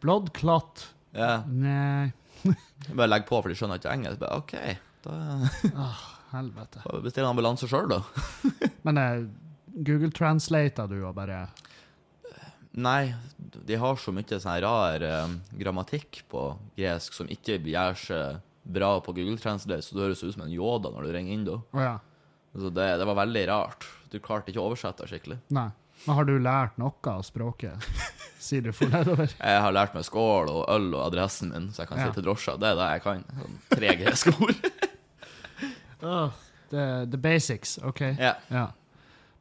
[0.00, 0.88] Blood clot.
[1.14, 1.42] Ja.
[1.46, 2.12] Nei,
[2.94, 4.20] Bare legg på, for de skjønner ikke engelsk.
[4.20, 4.54] Bare, OK,
[5.02, 5.88] da
[6.36, 6.82] helvete.
[7.02, 8.02] Bestill ambulanse sjøl, da.
[8.86, 9.24] Men eh,
[9.82, 11.46] Google translater du og bare
[12.72, 16.42] Nei, de har så mye sånn rar eh, grammatikk på
[16.76, 20.52] gresk som ikke gjør seg bra på Google Translate, så du høres ut som en
[20.52, 21.56] yoda når du ringer inn da.
[21.72, 21.94] Å ja.
[22.58, 23.86] Så det, det var veldig rart.
[24.12, 25.38] Du klarte ikke å oversette det skikkelig.
[25.56, 25.68] Nei.
[26.04, 27.88] Men har du lært noe av språket?
[28.44, 29.32] Sier du for nedover?
[29.34, 32.06] Jeg har lært meg skål og øl og adressen min, så jeg kan Ja.
[32.12, 32.54] si til drosja.
[32.60, 33.24] Det er det jeg kan.
[33.40, 34.68] Sånn tre greske ord.
[36.02, 36.30] oh,
[36.70, 38.00] the, the basics, OK?
[38.14, 38.36] Yeah.
[38.52, 38.68] Ja.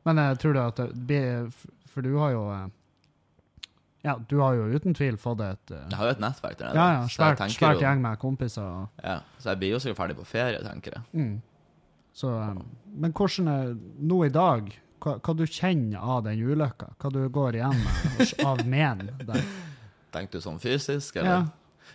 [0.08, 1.50] Men jeg tror du at det blir
[1.92, 2.68] For du har jo eh,
[4.08, 6.72] Ja, du har jo uten tvil fått et uh, Jeg har jo et nettverk der
[6.72, 6.80] nede.
[6.80, 8.88] Ja, ja, svært, svært gjeng med kompiser.
[9.04, 11.06] Ja, så jeg blir jo sikkert ferdig på ferie, tenker jeg.
[11.14, 11.36] Mm.
[12.18, 12.64] Så, um,
[12.98, 14.72] men hvordan er nå i dag
[15.04, 16.94] hva, hva du kjenner av den ulykka?
[16.98, 19.12] Hva du går igjen med av men?
[20.16, 21.46] Tenker du sånn fysisk, Ja.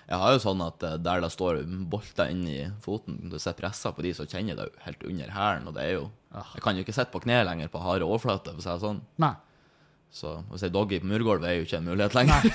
[0.08, 3.92] Jeg har jo sånn at eh, der det står bolter inni foten, du ser pressa
[3.94, 6.48] på de, som kjenner deg helt under hælen, og det er jo Ah.
[6.56, 8.82] Jeg kan jo ikke sitte på kne lenger på harde overflater, for å si det
[8.86, 9.00] sånn.
[9.20, 9.34] Nei.
[10.12, 12.40] Så å si doggy på murgulvet er jo ikke en mulighet lenger.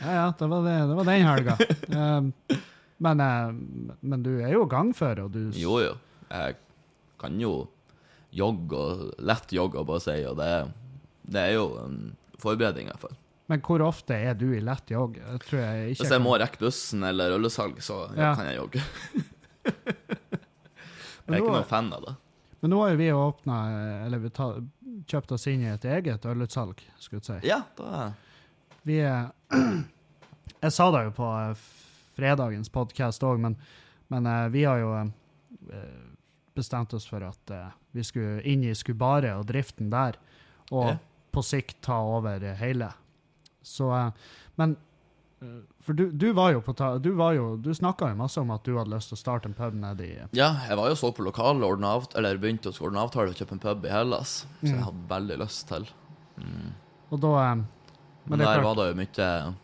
[0.00, 1.56] Ja, ja, det var, det, det var den helga.
[1.92, 2.32] Um,
[3.04, 3.50] men, eh,
[4.00, 5.90] men du er jo gangfør, og du Jo, jo.
[6.30, 6.56] Jeg
[7.20, 7.50] kan jo
[8.32, 10.48] jogge og lett jogge, bare si, og det,
[11.28, 11.98] det er jo en
[12.40, 13.16] forberedning, i hvert fall.
[13.50, 15.18] Men hvor ofte er du i lett jogg?
[15.44, 18.32] Tror jeg ikke Hvis jeg må rekke bussen eller ølsalg, så Ja.
[18.38, 18.80] kan jeg jogge.
[21.30, 22.12] Jeg er ikke noen fan av det.
[22.60, 23.56] Men nå har jo vi åpna,
[24.06, 24.50] eller vi ta,
[25.08, 27.48] kjøpt oss inn i et eget ølutsalg, skulle jeg si.
[27.48, 28.10] Ja, da
[28.88, 29.30] Vi er
[30.60, 31.62] Jeg sa det jo på eh,
[32.18, 33.56] fredagens podkast òg, men,
[34.12, 36.02] men eh, vi har jo eh,
[36.56, 37.52] bestemt oss for at
[37.96, 40.18] vi skulle inn i Skubare og driften der,
[40.70, 40.96] og Ja.
[41.32, 42.90] på sikt ta over hele.
[43.62, 43.88] Så
[44.58, 44.76] Men
[45.80, 48.62] For du, du var jo på Du, var jo, du snakka jo masse om at
[48.64, 51.24] du hadde lyst til å starte en pub nedi Ja, jeg var jo så på
[51.24, 54.66] lokalet og avt eller begynte å ordne avtale og kjøpe en pub i Hellas, så
[54.66, 54.74] Mm.
[54.74, 55.86] jeg hadde veldig lyst til.
[57.10, 57.54] Og da eh,
[58.26, 59.54] Men, er der klart- var det jo mye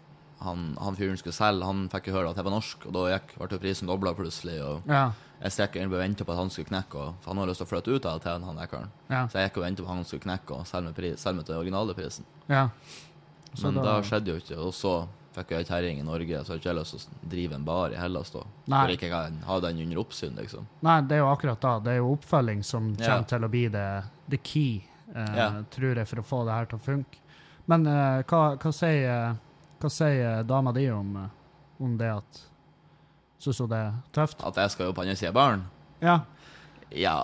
[0.40, 3.04] Han, han fyren skulle selge, han fikk jo høre at jeg var norsk, og da
[3.18, 4.58] gikk, ble jo prisen dobla plutselig.
[4.62, 5.12] og Ja.
[5.42, 7.58] Jeg stakk inn og venta på at han skulle knekke, og, for han har lyst
[7.60, 8.88] til å flytte ut av til han der.
[9.10, 9.26] Ja.
[9.28, 11.36] Så jeg gikk og venta på at han skulle knekke og selge med, pri- selge
[11.36, 12.24] med den originale prisen.
[12.48, 12.68] ja.
[13.62, 16.52] Men da- da skjedde jo ikke, og så fikk jeg ei kjerring i Norge, så
[16.52, 18.42] har ikke jeg lyst til å drive en bar i Hellas da.
[18.64, 18.80] Nei.
[18.80, 20.68] For ikke jeg kan ha den under oppsyn, liksom.
[20.86, 21.74] Nei, det er jo akkurat da.
[21.84, 23.86] Det er jo oppfølging som kommer kommer til å bli det,
[24.32, 24.80] the key,
[25.12, 25.60] eh, yeah.
[25.74, 27.22] tror jeg, for å få det her til å funke.
[27.70, 29.36] Men eh, hva, hva sier,
[29.82, 32.44] hva sier dama di om, eh, om det at
[33.36, 34.40] Syns hun det er tøft?
[34.48, 35.66] At jeg skal jo på andre sida av baren?
[36.00, 36.14] Ja.
[36.88, 37.18] Ja,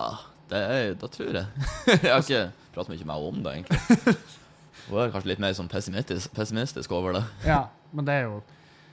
[0.51, 0.61] det
[1.01, 1.65] da tror jeg.
[1.89, 2.43] jeg har ikke
[2.75, 4.15] pratet mye med henne om det, egentlig.
[4.89, 7.61] Hun er kanskje litt mer sånn pessimistisk, pessimistisk over det, ja.
[7.93, 8.35] Men det er jo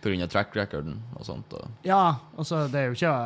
[0.00, 1.48] på grunn av track recorden og sånt.
[1.57, 3.16] Og, Ja, altså, det er jo ikke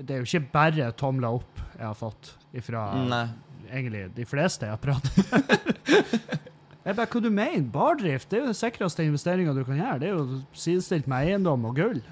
[0.00, 3.26] Det er jo ikke bare tomler opp jeg har fått ifra nei.
[3.72, 5.24] egentlig de fleste jeg har pratet med.
[6.80, 7.60] Jeg bare, Hva du mener?
[7.70, 9.98] Bardrift det er jo den sikreste investeringa du kan gjøre.
[10.00, 12.00] Det er jo sidestilt med eiendom og gull.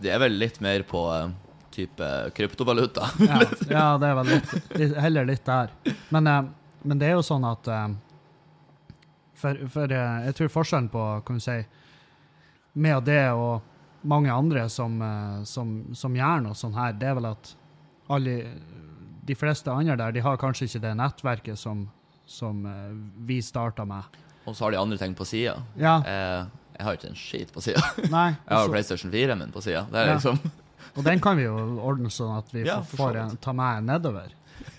[0.00, 1.30] Det er vel litt mer på eh,
[1.80, 3.08] type kryptovaluta.
[3.30, 3.40] Ja,
[3.70, 5.72] ja det er vel litt, heller litt der.
[6.14, 6.42] Men, eh,
[6.84, 7.88] men det er jo sånn at eh,
[9.40, 11.58] For, for eh, jeg tror forskjellen på kan du si,
[12.80, 13.62] med det og
[14.08, 14.94] mange andre som,
[15.44, 17.50] som, som gjør noe sånn her, det er vel at
[18.12, 18.34] alle,
[19.28, 21.82] de fleste andre der, de har kanskje ikke det nettverket som,
[22.24, 22.62] som
[23.28, 24.08] vi starta med.
[24.48, 25.58] Og så har de andre ting på sida.
[25.80, 26.46] Ja, Eh,
[26.80, 27.80] jeg har ikke en skit på sida.
[28.00, 29.82] Jeg har altså- PlayStation 4 min på sida.
[29.92, 30.14] Det er Ja.
[30.16, 30.38] liksom
[30.96, 34.32] Og den kan vi jo ordne sånn at vi Ja, får- en, ta med nedover.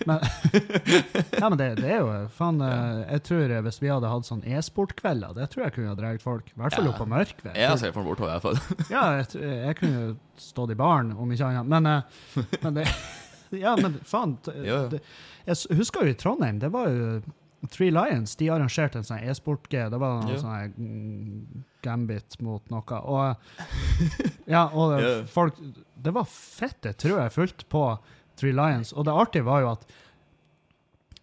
[0.06, 0.20] Men,
[1.40, 4.28] ja, men det, det er jo faen eh, Jeg tror eh, hvis vi hadde hatt
[4.28, 6.52] sånn e-sportkvelder, det tror jeg kunne ha dratt folk.
[6.54, 6.92] I hvert fall Ja.
[6.92, 7.56] opp på Mørkved.
[7.58, 8.86] Jeg ser for meg bortover, i hvert fall.
[8.94, 10.04] Ja, jeg, jeg kunne
[10.38, 11.66] stått i baren, om ikke annet.
[11.74, 12.86] Men, eh, men det
[13.64, 14.38] Ja, men faen.
[14.46, 15.02] Det,
[15.44, 17.20] jeg husker jo i Trondheim, det var jo
[17.74, 19.82] Three Lions de arrangerte en sånn e-sport-G.
[19.92, 20.40] Det var noe ja.
[20.40, 23.00] sånn mm, gambit mot noe.
[23.02, 23.34] Og
[24.54, 25.58] ja, og det, folk
[26.02, 27.84] Det var fette, tror jeg, fulgte på
[28.38, 28.94] Three Lions.
[28.96, 29.84] Og det artige var jo at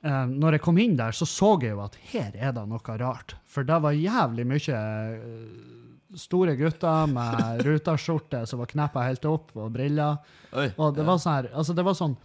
[0.04, 2.98] eh, når jeg kom inn der, så så jeg jo at her er det noe
[3.02, 3.36] rart.
[3.50, 5.80] For det var jævlig mye eh,
[6.18, 10.22] store gutter med rutaskjorte som var kneppa helt opp, og briller.
[10.54, 10.70] Oi.
[10.78, 12.16] Og det var sånn her, altså det var sånn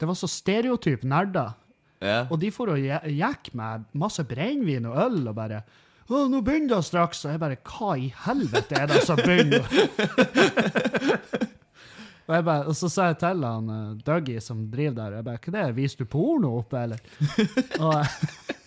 [0.00, 1.50] Det var så stereotyp nerder.
[2.00, 2.22] ja.
[2.30, 5.58] Og de for og gikk med masse brennevin og øl og bare
[6.10, 7.24] å, nå begynner det straks.
[7.24, 9.64] Og jeg bare Hva i helvete er det som begynner?
[12.26, 15.24] og, jeg bare, og så sa jeg til han uh, Dougie som driver der, jeg
[15.28, 17.00] bare, hva det er, viser du porno oppe, eller?
[17.84, 17.94] og,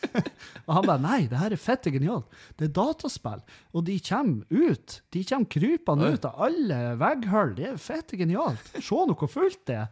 [0.66, 2.28] og han bare nei, det her er fette genialt.
[2.60, 3.42] Det er dataspill,
[3.74, 4.88] og de kommer ut.
[5.16, 7.52] De kommer krypende ut av alle vegghull.
[7.60, 8.66] Det er fette genialt.
[8.80, 9.90] Se hvor fullt det er.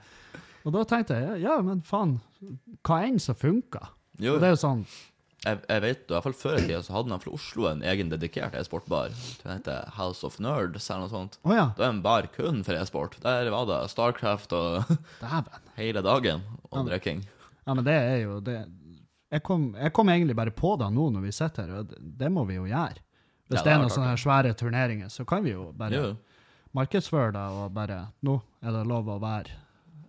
[0.62, 2.12] Og da tenkte jeg ja, men faen,
[2.86, 3.86] hva enn som funker.
[4.22, 4.84] Jo, Og det er jo sånn
[5.46, 7.82] jeg, jeg vet, i hvert fall Før i tida så hadde man fra Oslo en
[7.84, 9.10] egen dedikert e-sportbar.
[9.42, 11.38] Den heter House of Nerds eller noe sånt.
[11.44, 13.18] Oh, ja, Det var en bar kun for e-sport.
[13.24, 14.84] Der var det Starcraft og
[15.22, 15.50] dæven.
[15.82, 16.84] hele dagen og Ja.
[16.92, 17.24] drikking.
[17.68, 18.60] Ja, men det er jo det
[19.32, 21.98] jeg kom, jeg kom egentlig bare på det nå når vi sitter her, og det,
[22.20, 23.00] det må vi jo gjøre.
[23.48, 25.92] Hvis Ja, det det er noen sånne her svære turneringer, så kan vi jo bare
[25.96, 26.16] Jo.
[26.76, 29.56] markedsføre det og bare Nå er det lov å være.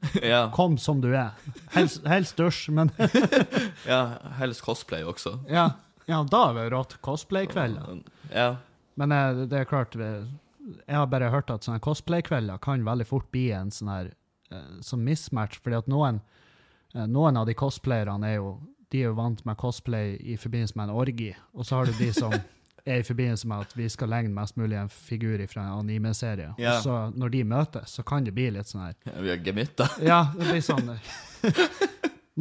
[0.22, 1.30] ja, Kom som du er.
[1.74, 2.90] Helst, helst dusj, men
[3.92, 5.38] ja, helst cosplay også.
[5.50, 5.70] ja,
[6.06, 6.96] ja da er det rått.
[7.04, 8.02] Cosplay-kvelder.
[8.32, 8.56] Ja.
[9.00, 10.10] Men eh, det er klart vi,
[10.86, 14.12] Jeg har bare hørt at sånne cosplay-kvelder kan veldig fort bli en sånn her
[14.52, 16.20] eh, sånn mismatch, fordi at noen,
[16.94, 18.56] eh, noen av de cosplayerne er jo
[18.92, 21.94] de er jo vant med cosplay i forbindelse med en orgi, og så har du
[21.96, 22.34] de som
[22.86, 26.54] er i forbindelse med at vi skal legne mest mulig en figur fra en anime-serie.
[26.58, 26.76] Ja.
[26.78, 29.88] Og så når de møtes, så kan det bli litt sånn her Vi har gemytter.
[30.02, 30.90] Ja, det blir sånn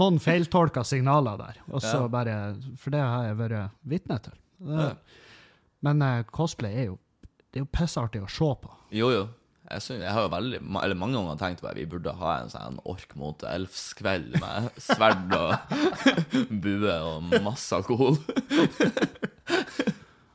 [0.02, 2.08] Noen feiltolka signaler der, og så Ja.
[2.08, 4.34] bare For det har jeg vært vitne til.
[4.60, 4.94] Det- Ja.
[5.84, 7.00] Men uh, cosplay er jo
[7.52, 8.70] det er jo pissartig å se på.
[8.92, 9.28] Jo, jo.
[9.72, 12.38] Jeg, synes, jeg har jo veldig, eller mange ganger tenkt på at vi burde ha
[12.42, 15.56] en sånn ork mot elfskveld med sverd og
[16.64, 18.18] bue og masse alkohol.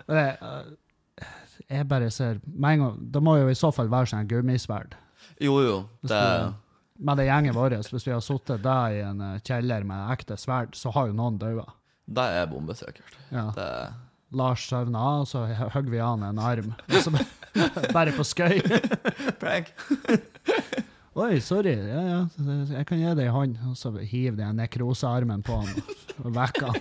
[0.08, 0.34] Eh,
[1.70, 4.94] jeg bare ser med en gang, Det må jo i så fall være sånn gummisverd.
[5.42, 5.76] Jo, jo.
[6.06, 6.20] Det,
[6.98, 10.36] Med det gjengen vår, hvis vi har sittet der i en eh, kjeller med ekte
[10.40, 11.66] sverd, så har jo noen daua.
[12.06, 13.16] det er bombesikkert.
[13.32, 13.50] Ja.
[13.56, 13.68] Det,
[14.36, 16.72] Lars søvna, og så hogg vi an en arm.
[16.90, 17.10] Så
[17.96, 18.60] bare, på skøy.
[19.42, 19.70] prank.
[21.16, 21.72] Oi, sorry.
[21.88, 22.18] Ja, ja,
[22.76, 23.56] jeg kan gi deg ei hånd.
[23.70, 25.70] Og så hiver de en nekrosearmen på han
[26.24, 26.80] og vekker han.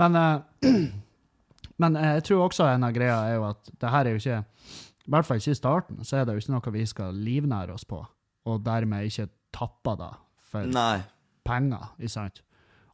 [0.00, 0.70] Men, uh,
[1.82, 4.22] men eh, jeg tror også en av greia er jo at det her er jo
[4.22, 7.22] ikke I hvert fall ikke i starten, så er det jo ikke noe vi skal
[7.28, 8.00] livnære oss på,
[8.46, 10.12] og dermed ikke tappe da
[10.50, 11.00] for Nei.
[11.46, 12.42] penger, ikke sant?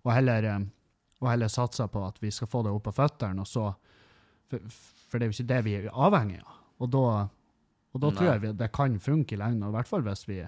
[0.04, 0.66] Og heller, eh,
[1.20, 3.70] og heller satse på at vi skal få det opp på føttene, og så
[4.46, 4.62] for,
[5.10, 6.56] for det er jo ikke det vi er avhengig av.
[6.84, 7.04] Og da,
[7.96, 10.26] og da tror jeg vi, det kan funke i lengden, og i hvert fall hvis
[10.28, 10.42] vi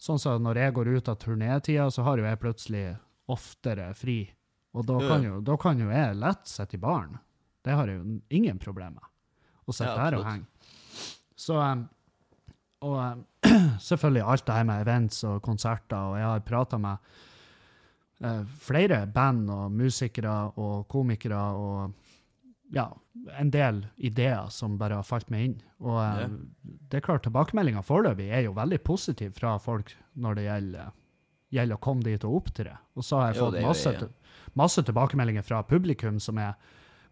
[0.00, 2.84] Sånn som når jeg går ut av turnétida, så har jo jeg plutselig
[3.28, 4.22] oftere fri.
[4.74, 7.18] Og da kan jo, da kan jo jeg lett sitte i baren.
[7.64, 9.08] Det har jeg jo ingen problemer med.
[9.66, 10.46] Å sitte der og henge.
[11.40, 11.86] Så um,
[12.86, 13.24] Og um,
[13.88, 17.10] selvfølgelig alt det her med events og konserter, og jeg har prata med
[18.24, 21.92] uh, flere band og musikere og komikere og
[22.72, 22.86] ja,
[23.36, 25.56] en del ideer som bare har falt meg inn.
[25.82, 26.28] Og Ja.
[26.62, 30.92] det er klart, tilbakemeldinga foreløpig er jo veldig positiv fra folk når det gjelder,
[31.50, 32.76] gjelder å komme dit og opptre.
[32.94, 34.08] Og så har jeg fått jo masse, ja.
[34.58, 36.54] Masse tilbakemeldinger fra publikum som er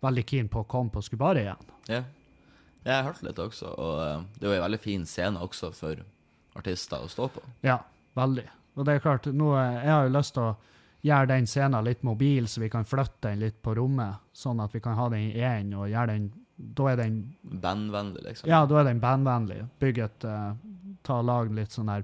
[0.05, 1.69] veldig keen på å komme på Skubare igjen.
[1.91, 2.03] Ja.
[2.85, 5.73] Jeg har hørt litt også, og eh, det er jo en veldig fin scene også
[5.77, 6.05] for
[6.59, 7.43] artister å stå på.
[7.67, 7.81] Ja,
[8.17, 8.47] veldig.
[8.79, 10.57] Og det er klart, nå, eh, jeg har jo lyst til å
[11.09, 14.75] gjøre den scenen litt mobil, så vi kan flytte den litt på rommet, sånn at
[14.75, 18.49] vi kan ha den i én, og gjøre den Da er den Bandvennlig, liksom.
[18.51, 19.61] Ja, da er den bandvennlig.
[19.79, 20.57] Bygge et uh,
[21.07, 22.03] Ta lag litt sånn her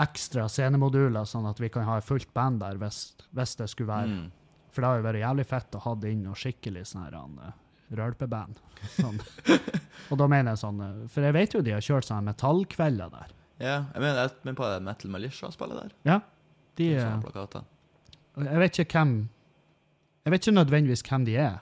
[0.00, 4.08] ekstra scenemoduler, sånn at vi kan ha fullt band der hvis, hvis det skulle være
[4.14, 4.30] Mm.
[4.76, 7.14] For det har jo vært jævlig fett å ha det inn noe skikkelig sånn her
[7.16, 7.52] eh,
[7.96, 8.58] rølpeband.
[8.98, 9.22] Sånn.
[10.10, 13.14] og da mener jeg sånn eh, For jeg vet jo de har kjørt sånne metallkvelder
[13.14, 13.30] der.
[13.56, 15.94] Ja, jeg mener, jeg mener på det Metal Militia-spillet der.
[16.04, 16.18] Ja.
[16.76, 19.14] De, Sånne eh, jeg vet ikke hvem
[20.26, 21.56] Jeg vet ikke nødvendigvis hvem de er.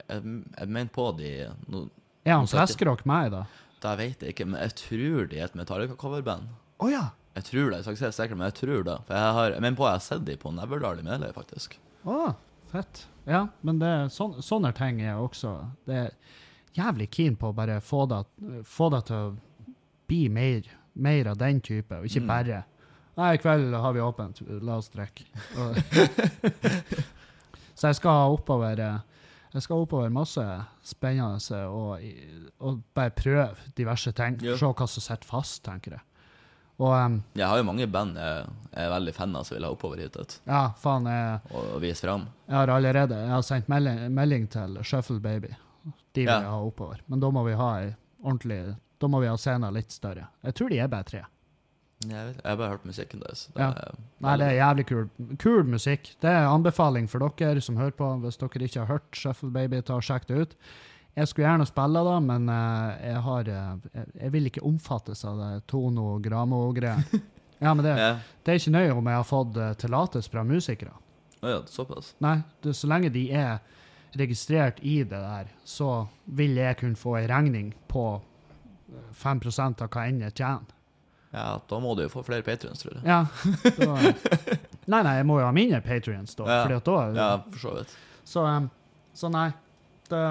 [0.00, 1.30] Jeg, jeg mener på de
[1.70, 1.84] no,
[2.26, 3.44] Er han Fleskerock meg, da?
[3.46, 3.68] det?
[3.84, 6.50] Det vet jeg ikke, men jeg tror de er et Metallica-coverband.
[6.82, 7.04] Å ja!
[7.38, 8.96] Jeg tror det, jeg skal ikke si det sikkert, men jeg tror det.
[9.06, 11.78] For jeg, har, jeg mener på jeg har sett de på Neverdal i Meløy, faktisk.
[12.08, 12.32] Å,
[12.72, 13.02] fett.
[13.28, 15.50] Ja, men det, sånn, sånne ting er også
[15.86, 16.10] Det er
[16.74, 18.22] jævlig keen på å bare få det,
[18.66, 19.36] få det til å
[20.10, 20.62] bli mer,
[20.94, 22.28] mer av den type, og ikke Mm.
[22.30, 22.62] bare
[23.18, 25.24] Nei, i kveld har vi åpent, la oss drikke.
[27.74, 28.78] Så jeg skal oppover
[29.52, 30.44] Jeg skal oppover masse
[30.86, 31.98] spennende og,
[32.60, 34.38] og bare prøve diverse ting.
[34.46, 34.54] Ja.
[34.56, 36.02] Se hva som sitter fast, tenker jeg.
[36.80, 39.70] Og um, Jeg har jo mange band jeg, er veldig fan av som vil ha
[39.74, 40.38] oppover hit Vet.
[40.48, 42.28] ja, faen, jeg, og, og vise fram.
[42.48, 45.50] Jeg har allerede jeg har sendt melding, melding til Shuffle Baby.
[46.16, 46.40] De vil Ja.
[46.50, 47.02] ha oppover.
[47.06, 47.90] Men da må vi ha ei
[48.24, 50.26] ordentlig Da må vi ha scenen litt større.
[50.44, 51.20] Jeg tror de er bare tre.
[52.06, 53.46] Jeg, vet, jeg har bare hørt musikken deres.
[53.56, 53.70] Ja.
[54.24, 55.08] Nei, det er jævlig kul,
[55.40, 56.14] kul musikk.
[56.20, 58.08] Det er en anbefaling for dere som hører på.
[58.24, 60.54] Hvis dere ikke har hørt Shuffle Baby, ta og sjekk det ut.
[61.18, 65.24] Jeg skulle gjerne spille da, men eh, jeg, har, eh, jeg, jeg vil ikke omfattes
[65.28, 67.02] av det Tono Gramo-greia.
[67.60, 68.14] Ja, men det, Ja.
[68.42, 70.94] det er ikke nøye om jeg har fått eh, tillatelse fra musikere.
[71.44, 72.14] Å ja, såpass.
[72.24, 73.58] Nei, det, så lenge de er
[74.16, 79.90] registrert i det der, så vil jeg kunne få ei regning på eh, 5 av
[79.92, 80.72] hva enn jeg tjener.
[81.36, 83.04] Ja, da må du jo få flere patrions, tror jeg.
[83.04, 83.20] Ja.
[83.76, 83.92] Da,
[84.96, 86.48] nei, nei, jeg må jo ha mindre patrions da.
[86.48, 86.62] Ja.
[86.64, 87.92] Fordi at da Ja, for så vidt.
[88.24, 88.70] så, um,
[89.14, 89.50] så nei.
[90.08, 90.24] Det,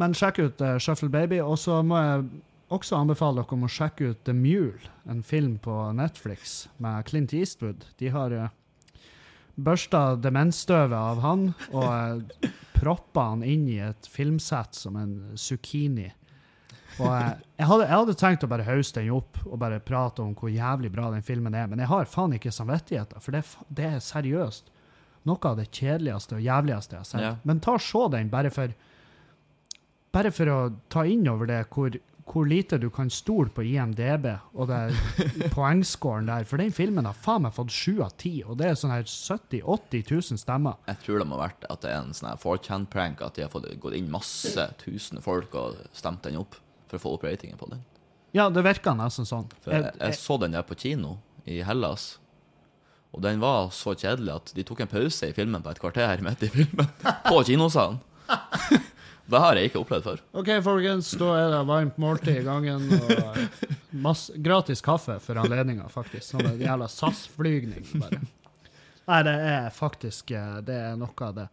[0.00, 1.40] men sjekk ut uh, Shuffle Baby.
[1.44, 2.26] Og så må jeg
[2.74, 7.34] også anbefale dere om å sjekke ut The Mule, en film på Netflix med Clint
[7.36, 7.86] Eastwood.
[8.00, 8.50] De har uh,
[9.54, 16.10] børsta demensstøvet av han og uh, proppa han inn i et filmsett som en zucchini.
[16.98, 20.24] Og uh, jeg, hadde, jeg hadde tenkt å bare hauste den opp og bare prate
[20.24, 23.44] om hvor jævlig bra den filmen er, men jeg har faen ikke samvittigheter, for det,
[23.70, 24.72] det er seriøst
[25.24, 27.24] noe av det kjedeligste og jævligste jeg har sett.
[27.24, 27.36] Ja.
[27.48, 28.74] Men ta og se den, bare for,
[30.14, 30.58] bare for å
[30.92, 31.96] ta inn over det hvor,
[32.30, 34.80] hvor lite du kan stole på IMDb og det
[35.56, 36.46] poengscoren der.
[36.48, 39.06] For den filmen har faen meg fått sju av ti, og det er sånn her
[39.08, 40.78] 70 000-80 000 stemmer.
[40.90, 43.46] Jeg tror det må ha vært at det er en sånn her 4chan-prank, at de
[43.46, 46.58] har fått gått inn masse tusen folk og stemt den opp
[46.90, 47.82] for å få opp ratingen på den.
[48.34, 49.46] Ja, det virka nesten sånn.
[49.62, 52.16] For jeg, jeg så den der på kino i Hellas,
[53.14, 56.22] og den var så kjedelig at de tok en pause i filmen på et kvarter
[56.24, 56.88] midt i filmen,
[57.30, 58.00] på kinosalen.
[59.24, 60.22] Det har jeg ikke opplevd før.
[60.36, 62.90] OK, folkens, da er det varmt måltid i gangen.
[62.92, 63.38] Og
[64.04, 66.26] masse, gratis kaffe for anledninga, faktisk.
[66.28, 68.20] Sånn en jævla SAS-flygning, bare.
[69.04, 71.48] Nei, det er faktisk eh, Det er noe av det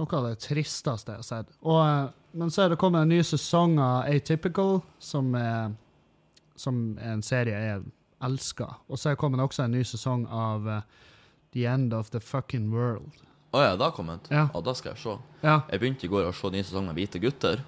[0.00, 1.50] noe av det tristeste jeg har sett.
[1.60, 2.10] Og, eh,
[2.40, 5.74] men så er det kommet en ny sesong av Atypical, som er,
[6.56, 7.82] som er en serie jeg
[8.24, 8.78] elsker.
[8.88, 10.86] Og så er det kommet også en ny sesong av eh,
[11.52, 13.12] The End of the Fucking World.
[13.50, 14.28] Å ja, det har kommet?
[14.30, 14.44] Ja.
[14.62, 15.16] da skal jeg se.
[15.42, 17.62] Ja, Jeg begynte i går å se ny sesong med Hvite gutter.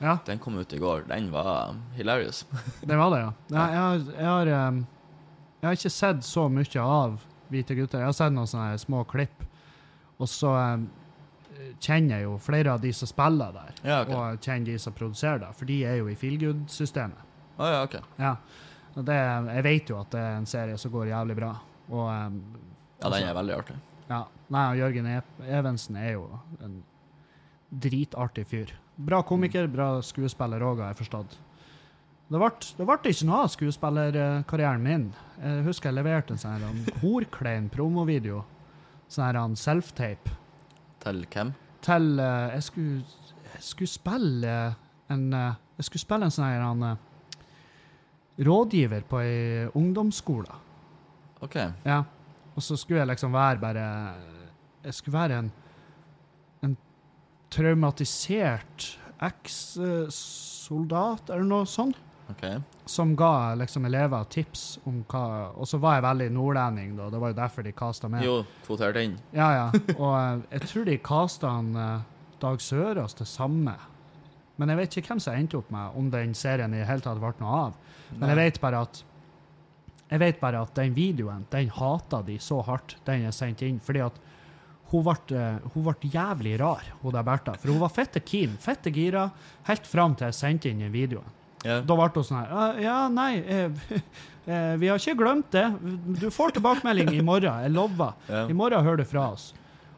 [0.00, 0.18] ja.
[0.24, 1.04] Den kom ut i går.
[1.08, 2.44] Den var hilarious.
[2.88, 3.32] Det var det, ja.
[3.48, 4.78] Jeg, jeg, har, jeg, har, um,
[5.60, 7.18] jeg har ikke sett så mye av
[7.50, 8.00] Hvite gutter.
[8.00, 9.44] Jeg har sett noen sånne små klipp.
[10.18, 10.86] Og så um,
[11.84, 14.14] kjenner jeg jo flere av de som spiller der, Ja, okay.
[14.16, 17.20] og kjenner de som produserer der, for de er jo i Feelgood-systemet.
[17.60, 17.98] Å ja, ok.
[18.20, 18.32] Ja.
[18.96, 19.16] Det,
[19.52, 21.52] jeg vet jo at det er en serie som går jævlig bra.
[21.92, 22.40] Og um,
[23.02, 23.76] Ja, den er veldig artig.
[24.08, 25.20] ja, nei, Jørgen e
[25.58, 26.28] Evensen er jo
[26.62, 26.80] en
[27.70, 28.72] dritartig fyr.
[28.96, 31.36] Bra komiker, bra skuespiller òg, har jeg forstått.
[32.26, 35.04] Det ble, ikke noe av skuespillerkarrieren min.
[35.38, 38.40] Jeg husker jeg leverte en sånn horklein promovideo.
[39.12, 40.34] Sånn self-tape.
[41.04, 41.52] Til hvem?
[41.86, 44.56] Til uh, jeg, skulle, jeg skulle spille
[45.14, 46.96] en uh, Jeg skulle spille en sånn eh,
[48.48, 50.54] rådgiver på ei ungdomsskole.
[51.44, 51.56] OK.
[51.84, 51.98] Ja.
[52.56, 53.86] Og så skulle jeg liksom være bare
[54.86, 55.52] Jeg skulle være en
[56.64, 56.76] en
[57.52, 62.58] traumatisert eks-soldat, eller noe sånt, Okay.
[62.90, 67.06] som ga liksom elever tips om hva Og så var jeg veldig nordlending, da.
[67.10, 68.24] Det var jo derfor de kasta meg.
[68.26, 69.14] Jo, kvotert inn.
[69.32, 69.66] Ja, ja.
[70.02, 72.00] Og eh, jeg tror de kasta han eh,
[72.42, 73.76] Dag Sørås til samme.
[74.58, 77.00] Men jeg vet ikke hvem som endte opp med om den serien i det hele
[77.04, 77.78] tatt ble noe av.
[78.18, 79.04] Men jeg vet bare at
[80.06, 83.80] jeg vet bare at den videoen, den hata de så hardt, den er sendt inn.
[83.82, 84.20] Fordi at
[84.92, 87.56] hun ble, eh, hun ble jævlig rar, hun der Bertha.
[87.58, 89.30] For hun var fette keen, fette gira,
[89.66, 91.32] helt fram til jeg sendte inn den videoen.
[91.64, 91.80] Ja.
[91.82, 93.70] Da ble hun sånn her «Ja, nei, eh,
[94.46, 95.66] eh, vi har ikke glemt det.
[96.20, 98.14] Du får tilbakemelding i morgen, jeg lover.
[98.30, 98.44] Ja.
[98.46, 99.48] I morgen hører du fra oss.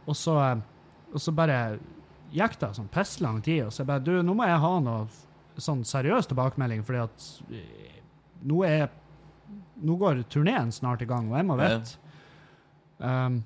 [0.09, 0.63] Og så, eh,
[1.13, 1.59] og så bare
[2.33, 5.85] gikk det sånn pisslang tid, og så bare Du, nå må jeg ha noe sånn
[5.85, 7.29] seriøs tilbakemelding, fordi at
[8.49, 8.89] nå er
[9.85, 11.99] Nå går turneen snart i gang, og jeg må vite.
[12.99, 13.41] Um,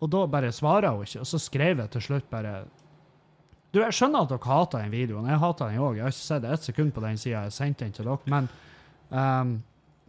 [0.00, 2.62] og da bare svarer hun ikke, og så skrev jeg til slutt bare
[3.74, 5.26] Du, jeg skjønner at dere hater den videoen.
[5.28, 5.98] Jeg hater den òg.
[5.98, 8.32] Jeg har ikke sett ett sekund på den sida jeg sendte den til dere.
[8.32, 8.48] Men,
[9.10, 9.50] um,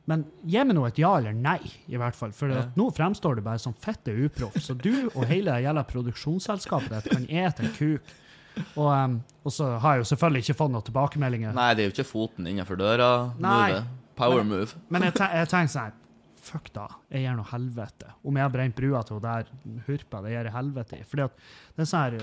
[0.07, 1.59] men gi meg nå et ja eller nei,
[1.91, 2.31] i hvert fall.
[2.33, 4.55] For nå fremstår du bare som fette uproff.
[4.63, 8.15] Så du og hele det gjelder produksjonsselskapet ditt kan ete en kuk.
[8.77, 11.53] Og, um, og så har jeg jo selvfølgelig ikke fått noen tilbakemeldinger.
[11.55, 13.09] Nei, det er jo ikke foten innenfor døra.
[13.43, 13.81] Nei.
[14.19, 14.75] Power move.
[14.91, 15.97] Men jeg, te jeg tenker sånn
[16.49, 18.13] Fuck da, jeg gjør noe helvete.
[18.25, 19.49] Om jeg har brent brua til hun der
[19.89, 21.07] hurpa, det gjør jeg helvete i.
[21.11, 21.41] Fordi at
[21.75, 22.15] det er sånn her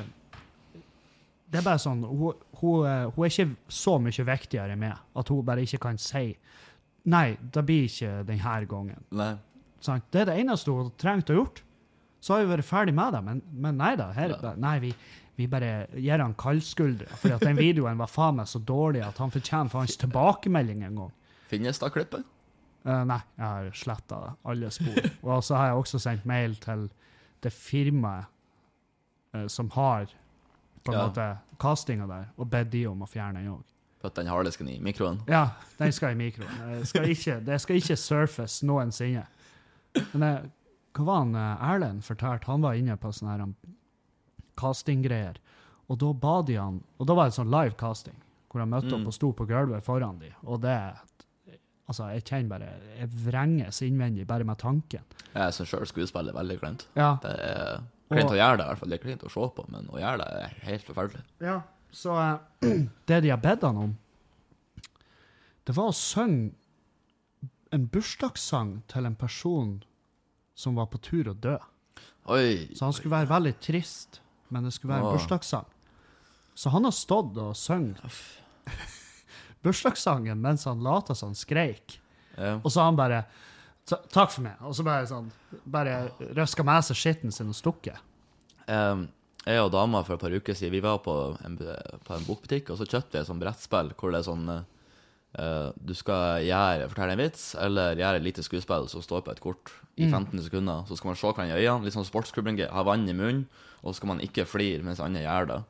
[1.53, 4.97] Det er bare sånn Hun, hun, eh, hun er ikke så mye viktigere enn meg
[5.21, 6.31] at hun bare ikke kan si
[7.07, 9.05] Nei, det blir ikke denne gangen.
[9.15, 9.35] Nei.
[9.85, 11.61] Sånn, Det er det eneste hun trengte å gjort.
[12.19, 14.09] Så har vi vært ferdig med det, men, men nei da.
[14.17, 14.55] Her, Ja.
[14.59, 14.91] nei, vi,
[15.39, 17.07] vi bare gir han kaldskuldre.
[17.31, 21.13] At den videoen var faen meg så dårlig at han fortjener faens tilbakemelding en gang.
[21.51, 22.25] Finnes da klippet?
[22.87, 24.99] Uh, nei, jeg har sletta alle spor.
[25.35, 26.89] Og så har jeg også sendt mail til
[27.43, 28.27] det firmaet
[29.35, 30.07] uh, som har
[30.87, 31.07] på en Ja.
[31.09, 31.27] måte
[31.59, 33.65] castinga der, og bedt de om å fjerne den òg.
[34.03, 35.19] Putt den harddisken i mikroen.
[35.27, 35.49] Ja,
[35.81, 36.85] den skal i mikroen.
[36.87, 39.25] Skal ikke, det skal ikke surface noensinne.
[40.13, 40.31] Men det,
[40.95, 42.47] hva var han eh, Erlend fortalte?
[42.53, 43.55] Han var inne på sånne um,
[44.61, 45.39] castinggreier,
[45.89, 48.17] og da ba de han Og da var det sånn live casting,
[48.51, 49.01] hvor han møtte Mm.
[49.01, 50.77] opp og sto på gulvet foran de, og det
[51.87, 55.05] Altså, jeg kjenner bare Jeg vrenges innvendig bare med tanken.
[55.33, 56.87] Jeg syns sjøl skuespill er veldig kleint.
[56.99, 57.13] Ja.
[57.23, 58.91] Det er kleint å gjøre det, i hvert fall.
[58.91, 61.23] Det er kleint å se på, men å gjøre det er helt forferdelig.
[61.47, 61.61] Ja,
[61.95, 62.67] så uh,
[63.11, 63.95] det de har bedt han om,
[65.67, 66.55] det var å synge
[67.75, 69.79] en bursdagssang til en person
[70.57, 71.57] som var på tur å dø.
[72.33, 72.75] Oi.
[72.75, 74.21] Så han skulle være veldig trist,
[74.51, 75.67] men det skulle være en bursdagssang.
[76.57, 78.23] Så han har stått og sunget
[79.67, 81.99] bursdagssangen mens han lata som han skreik.
[82.37, 82.57] Ja.
[82.63, 83.25] Og så han bare
[83.87, 84.59] Takk for meg.
[84.67, 85.29] Og så bare sånn
[85.63, 88.01] Bare røska med seg skitten sin og stukket.
[88.67, 89.05] Um,
[89.47, 91.13] jeg og dama for et par uker siden vi var på
[91.47, 91.55] en,
[92.03, 94.65] på en bokbutikk, og så kjøpte vi et sånt brettspill hvor det er sånn eh,
[95.39, 99.35] eh, Du skal gjøre, fortelle en vits eller gjøre et lite skuespill som står på
[99.35, 100.85] et kort i 15 sekunder.
[100.89, 103.47] Så skal man se hverandre i øynene, litt sånn sportsklubben, ha vann i munnen,
[103.83, 105.61] og så skal man ikke flire mens andre gjør det.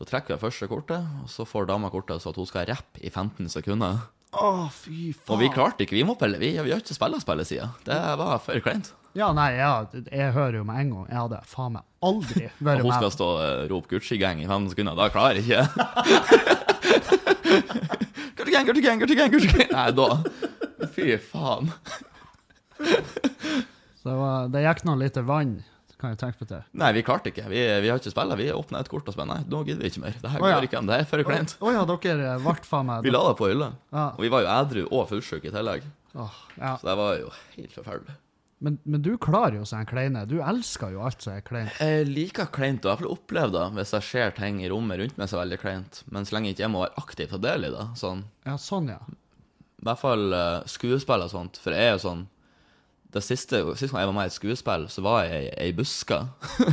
[0.00, 3.00] Så trekker vi første kortet, og så får dama kortet så at hun skal rappe
[3.00, 4.02] i 15 sekunder.
[4.34, 5.30] Å, fy faen.
[5.30, 7.70] Og vi klarte ikke, vi må pelle, vi, vi har ikke spilla spillesida.
[7.86, 8.90] Det var for kleint.
[9.14, 11.04] Ja, nei, ja, jeg hører jo med en gang.
[11.06, 14.72] Jeg hadde faen meg aldri Og vært hun skal stå og rope Gucci-gang i 15
[14.74, 14.98] sekunder.
[14.98, 15.62] Da klarer jeg ikke.
[19.70, 20.08] Nei, da
[20.94, 21.70] Fy faen.
[24.04, 25.54] Så det, var, det gikk nå litt vann,
[26.00, 26.60] kan jeg tenke på det.
[26.76, 27.46] Nei, vi klarte ikke.
[27.48, 28.36] Vi, vi har ikke spilla.
[28.36, 30.18] Vi åpna et kort og nei, nå gidder vi ikke mer.
[30.20, 30.58] Det her oh, ja.
[30.58, 30.90] går ikke an.
[30.90, 31.56] Det er for kleint.
[31.56, 33.70] Å ja, dere ble faen meg Vi la det på hylla.
[33.94, 34.10] Ja.
[34.12, 35.88] Og vi var jo edru og fullsjuke i tillegg.
[36.14, 36.76] Oh, ja.
[36.76, 38.18] Så det var jo helt forferdelig.
[38.62, 40.24] Men, men du klarer jo sånn kleine.
[40.30, 41.74] Du elsker jo alt som er kleint.
[41.82, 45.18] Jeg liker kleint, og jeg har opplevd det hvis jeg ser ting i rommet rundt
[45.20, 46.00] meg som er veldig kleint.
[46.14, 47.88] Men så lenge ikke jeg må være aktiv ta del i det.
[48.00, 48.22] Sånn.
[48.46, 49.00] Ja, sånn, ja.
[49.04, 51.60] I hvert fall uh, skuespill og sånt.
[51.60, 52.22] For jeg er jo sånn
[53.14, 56.22] Det siste, Sist gang jeg var med i et skuespill, så var jeg ei buska.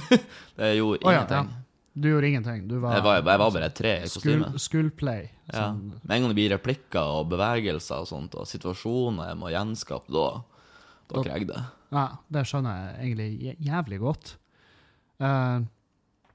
[0.57, 1.51] det gjorde oh, ingenting.
[1.51, 1.61] ja.
[1.93, 2.67] Du gjorde ingenting.
[2.69, 4.63] Du var, Jeg, var, jeg var bare et tre i school, kostyme.
[4.63, 5.25] schoolplay.
[5.51, 5.65] Ja.
[5.65, 5.81] Sånn.
[6.05, 10.13] Med en gang det blir replikker og bevegelser og sånt, og situasjoner jeg må gjenskape,
[10.15, 10.29] da,
[11.11, 11.61] da Da- kreger det.
[11.91, 14.35] Ja, det skjønner jeg egentlig jævlig godt.
[15.21, 15.65] Uh,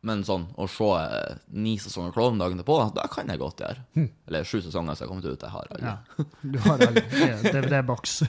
[0.07, 3.81] Men sånn, å se eh, ni sesonger Klovn dagen etterpå, det kan jeg godt gjøre.
[3.97, 4.11] Hm.
[4.29, 5.43] Eller sju sesonger som har kommet ut.
[5.43, 5.95] Jeg har alle.
[5.97, 6.27] ja.
[6.45, 7.03] Du har alle.
[7.43, 8.21] DVD-boks.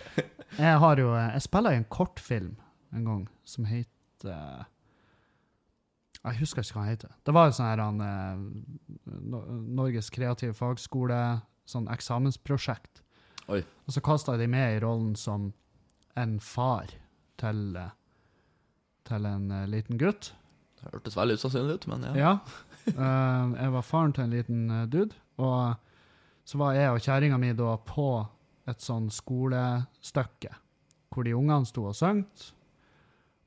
[0.56, 2.54] Jeg har jo Jeg spiller i en kortfilm
[2.96, 4.64] en gang som heter
[6.24, 7.12] Jeg husker ikke hva den heter.
[7.28, 9.10] Det var en sånn her han, eh,
[9.76, 11.18] Norges kreative fagskole,
[11.68, 13.02] sånn eksamensprosjekt.
[13.52, 13.60] Oi.
[13.86, 15.52] Og så kasta de med i rollen som
[16.16, 16.90] en far
[17.40, 17.78] til,
[19.08, 20.32] til en eh, liten gutt.
[20.80, 22.14] Det hørtes veldig usannsynlig ut, men ja.
[22.20, 22.32] Ja.
[22.86, 25.76] Eh, jeg var faren til en liten eh, dude, og
[26.46, 28.10] så var jeg og kjerringa mi da på
[28.70, 30.52] et sånn skolestykke
[31.14, 32.24] hvor de ungene sto og sang,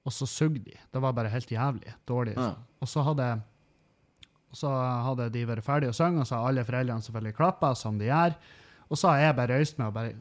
[0.07, 0.75] og så sugde de.
[0.89, 2.33] Det var bare helt jævlig dårlig.
[2.39, 2.53] Ja.
[2.81, 3.27] Og så hadde,
[4.57, 4.71] så
[5.05, 8.07] hadde de vært ferdige å synge, og så har alle foreldrene selvfølgelig klappa, som de
[8.09, 8.33] gjør.
[8.89, 10.15] Og så har jeg bare røyst meg og bare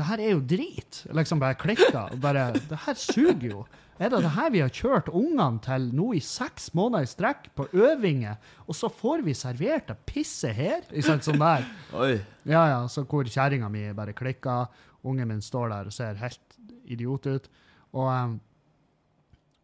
[0.00, 1.02] Det her er jo drit!
[1.12, 2.06] Liksom bare klikka.
[2.22, 3.64] Bare Det her suger jo.
[4.00, 7.50] Er det det her vi har kjørt ungene til nå i seks måneder i strekk
[7.58, 10.86] på øvinger, og så får vi servert det pisset her?
[11.04, 11.66] Sånn, sånn der.
[11.92, 12.14] Oi.
[12.48, 14.62] Ja, ja, så hvor kjerringa mi bare klikka,
[15.04, 16.56] ungen min står der og ser helt
[16.88, 17.50] idiot ut.
[17.92, 18.38] Og, um,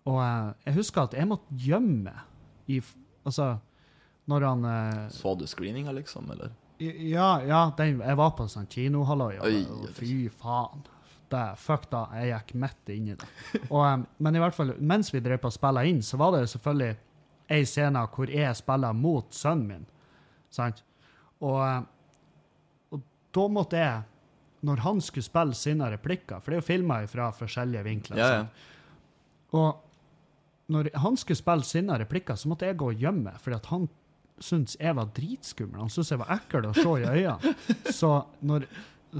[0.06, 2.82] Og eh, jeg husker at jeg måtte gjemme meg i
[3.26, 3.56] Altså,
[4.30, 6.52] når han eh, Så du screeninga, liksom, eller?
[6.78, 10.84] Ja, ja den, jeg var på en sånn kinohalloi, og, og fy faen.
[11.32, 13.28] Det, fuck da, jeg gikk midt inn i det.
[13.66, 16.44] Og, um, men i hvert fall, mens vi drev på spille inn, så var det
[16.44, 16.92] jo selvfølgelig
[17.56, 19.88] ei scene hvor jeg spiller mot sønnen min.
[20.54, 20.84] Sant?
[21.42, 21.88] Og,
[22.94, 23.02] og
[23.34, 24.04] da måtte jeg,
[24.66, 28.30] når han skulle spille sine replikker, for det er jo filma fra forskjellige vinkler, Ja,
[28.36, 28.46] ja.
[29.58, 29.82] og
[30.72, 33.68] når han skulle spille sine replikker, så måtte jeg gå og gjemme meg, fordi at
[33.70, 33.84] han
[34.42, 35.80] syntes jeg var dritskummel.
[35.80, 37.54] Han syntes jeg var ekkel å se i øynene.
[37.94, 38.10] Så,
[38.46, 38.66] når,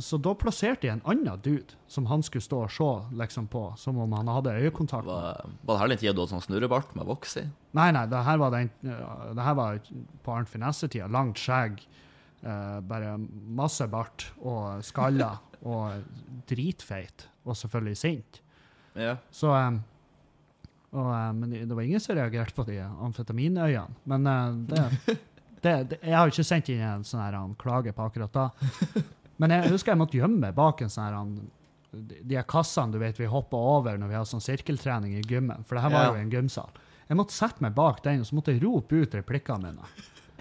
[0.02, 3.62] så da plasserte jeg en annen dude som han skulle stå og se liksom, på,
[3.80, 5.08] som om han hadde øyekontakt.
[5.08, 7.46] Var, var det her den tida du hadde sånn snurrebart med voks i?
[7.76, 9.80] Nei, nei, det her var, den, det her var
[10.26, 11.08] på Arnt Finesse-tida.
[11.12, 11.80] Langt skjegg,
[12.42, 13.16] eh, bare
[13.56, 15.40] masse bart og skaller
[15.72, 16.04] og
[16.50, 18.42] dritfeit, og selvfølgelig sint.
[18.96, 19.16] Ja.
[19.34, 19.80] Så eh,
[20.92, 23.94] og, eh, Men det var ingen som reagerte på de amfetaminøyene.
[24.04, 25.18] Men eh, det,
[25.62, 28.50] det, det Jeg har jo ikke sendt inn en sånn her klage på akkurat da.
[29.36, 31.18] Men jeg husker jeg måtte gjemme meg bak en sånn her
[31.96, 35.64] de de kassene du vet vi hopper over når vi har sånn sirkeltrening i gymmen.
[35.64, 36.12] For det her var Ja.
[36.12, 36.70] jo en gymsal.
[37.08, 39.90] Jeg måtte sette meg bak den, og så måtte jeg rope ut replikkene mine.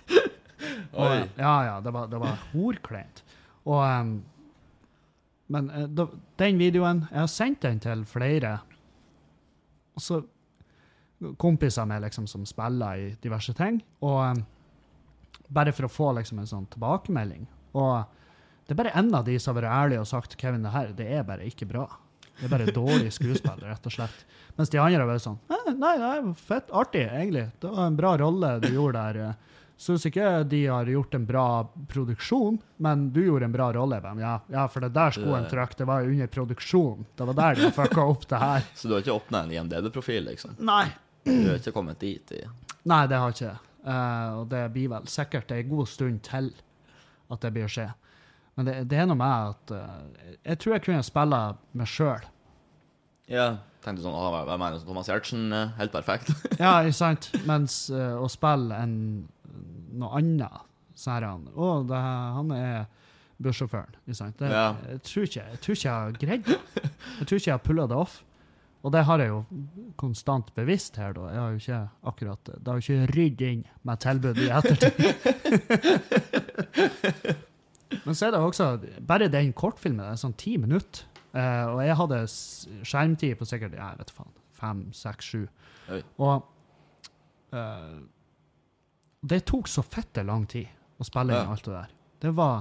[0.96, 3.22] Og, ja, ja, det var, det var horkleint.
[3.68, 4.24] Og um,
[5.48, 6.08] Men uh, da,
[6.41, 8.60] den videoen Jeg har sendt den til flere.
[9.96, 10.22] Og så
[11.38, 13.82] kompiser med liksom som spiller i diverse ting.
[14.05, 14.43] Og em,
[15.49, 17.45] bare for å få liksom en sånn tilbakemelding.
[17.78, 18.03] Og
[18.66, 20.91] det er bare en av de som har vært ærlige og sagt Kevin, det her
[20.97, 21.86] det er bare ikke bra.
[22.36, 24.24] Det er bare dårlig skuespill, rett og slett.
[24.57, 27.45] Mens de andre har vært sånn «Nei, Nei, det er fett artig, egentlig.
[27.61, 29.22] Det var en bra rolle du gjorde der.
[29.30, 29.53] eh.
[29.78, 31.45] Syns ikke de har gjort en bra
[31.91, 33.97] produksjon, men du gjorde en bra rolle.
[34.24, 37.05] Ja, ja for det der skoen trykk, det var under produksjon.
[37.16, 38.63] Det var der de fucka opp det her.
[38.76, 40.55] Så du har ikke åpna en IMDb-profil, liksom?
[40.63, 40.86] Nei.
[41.26, 42.44] Du har ikke kommet dit i
[42.86, 43.72] Nei, det har jeg ikke.
[43.86, 46.52] Uh, og det blir vel sikkert en god stund til
[47.34, 47.88] at det blir å skje.
[48.56, 51.40] Men det, det er noe med at uh, Jeg tror jeg kunne spille
[51.74, 52.28] meg sjøl.
[53.30, 53.48] Ja.
[53.86, 56.32] Tenkte sånn, ah, hva mener du, Thomas Giertsen, eh, helt perfekt?
[56.62, 57.28] Ja, ikke sant?
[57.46, 58.96] Mens uh, å spille en,
[59.94, 60.64] noe annet
[60.98, 62.00] så er han Å, det,
[62.38, 62.86] han er
[63.46, 63.98] bussjåføren.
[64.06, 64.38] Ikke sant?
[64.40, 64.72] Det, Ja.
[64.90, 66.60] jeg, tror ikke, jeg tror ikke jeg har greid det.
[67.20, 68.16] Jeg tror ikke jeg har pulla det off.
[68.86, 69.40] Og det har jeg jo
[69.98, 71.24] konstant bevisst her, da.
[71.34, 71.80] Jeg har jo ikke
[72.12, 74.94] akkurat Det har jo ikke rydd inn med tilbud i ettertid.
[78.06, 78.68] Men så er det også
[79.08, 81.06] Bare den kortfilmen, det er sånn ti minutter.
[81.36, 82.20] Eh, og jeg hadde
[82.88, 85.42] skjermtid på sikkert jeg vet faen, fem, seks, sju.
[86.22, 86.46] Og
[87.56, 87.98] eh,
[89.26, 90.68] det tok så fette lang tid
[91.02, 91.52] å spille inn Ja.
[91.58, 91.90] alt det der.
[92.24, 92.58] Det var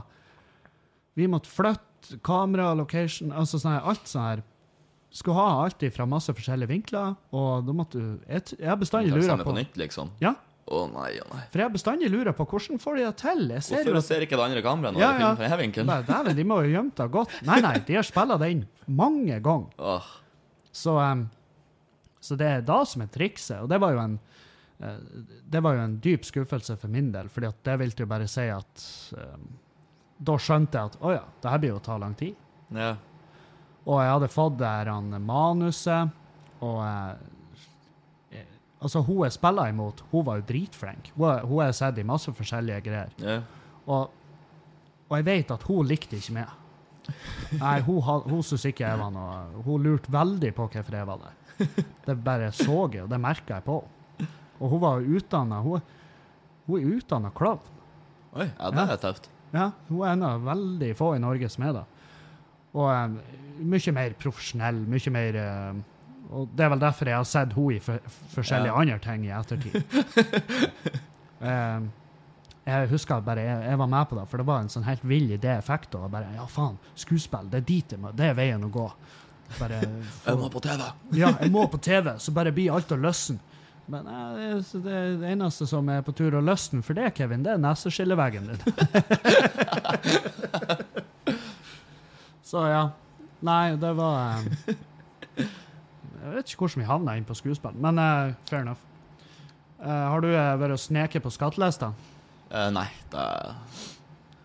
[1.14, 4.42] Vi måtte flytte kamera, location, altså sånn her, alt sånn her.
[5.14, 9.12] Skulle ha alt fra masse forskjellige vinkler, og da måtte du Jeg, jeg har bestandig
[9.14, 10.10] lura på på nytt, liksom?
[10.22, 10.34] Ja.
[10.64, 11.42] Å nei, å nei.
[11.52, 13.42] For jeg har bestandig lura på hvordan får de det til?
[13.52, 15.28] Jeg ser Hvorfor at ser ikke det andre kameraet når Ja, ja.
[15.36, 15.92] fra denne vinkelen?
[16.08, 17.34] Dæven, de må jo gjemt det godt.
[17.46, 19.74] Nei, nei, de har spilla det inn mange ganger.
[19.78, 20.08] Oh.
[20.84, 21.26] Så, um,
[22.18, 24.16] så det er da som er trikset, og det var jo en
[24.82, 24.96] uh,
[25.46, 28.26] det var jo en dyp skuffelse for min del, fordi at det ville jo bare
[28.26, 28.86] si at
[29.20, 29.44] um,
[30.18, 32.34] Da skjønte jeg at å ja, det her blir jo å ta lang tid.
[32.74, 32.96] ja.
[33.84, 36.12] Og jeg hadde fått der han, manuset,
[36.64, 37.30] og eh,
[38.84, 41.06] Altså, hun jeg spiller imot, hun var jo dritflink.
[41.16, 43.14] Hun, har- jeg sett i masse forskjellige greier.
[43.16, 43.42] Yeah.
[43.86, 44.10] Og,
[45.08, 46.50] og jeg vet at hun likte ikke meg.
[47.60, 51.18] Nei, hun, hun syntes ikke jeg var noe Hun lurte veldig på hvorfor jeg var
[51.20, 51.80] der.
[52.04, 53.78] Det bare så jeg, og det merka jeg på.
[54.60, 55.80] Og hun var jo utdanna Hun,
[56.66, 57.72] hun er utdanna klovn.
[58.34, 59.30] Oi, ja, det er tøft.
[59.54, 61.84] Ja, hun er en av veldig få i Norge som er det.
[62.74, 65.82] Og eh, mye mer profesjonell, mye mer eh,
[66.34, 67.98] Og det er vel derfor jeg har sett henne i for,
[68.34, 68.80] forskjellige Ja.
[68.80, 69.82] andre ting i ettertid.
[71.44, 71.80] Eh,
[72.64, 75.02] jeg husker bare jeg, jeg var med på det, for det var en sånn helt
[75.04, 75.92] vill idé-effekt.
[75.98, 78.86] Og bare ja, faen, skuespill, det er dit jeg må, det er veien å gå.
[79.58, 79.82] Bare
[80.30, 80.86] Jeg må på TV!
[81.20, 83.36] ja, jeg må på TV, så bare blir alt å løsne.
[83.92, 84.96] Men eh, det,
[85.34, 88.60] eneste som er på tur å løsne for det, Kevin, det er neseskilleveggen din.
[92.48, 92.84] så ja.
[93.42, 94.40] Nei, det var
[95.36, 95.44] eh,
[96.24, 98.80] Jeg vet ikke hvordan vi havna inn på skuespill, men eh, fair enough.
[99.84, 101.90] Eh, har du uh, vært og sneket på skattelista?
[102.50, 103.24] Eh, nei, det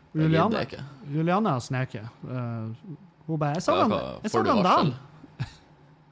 [0.10, 0.84] jeg gidder Juliane, ikke.
[1.14, 2.08] Juliane har sneket.
[2.26, 2.96] Eh,
[3.28, 3.92] hun bare Jeg så Ja, den,
[4.24, 4.90] jeg får så du den varsel?
[4.90, 4.94] dagen.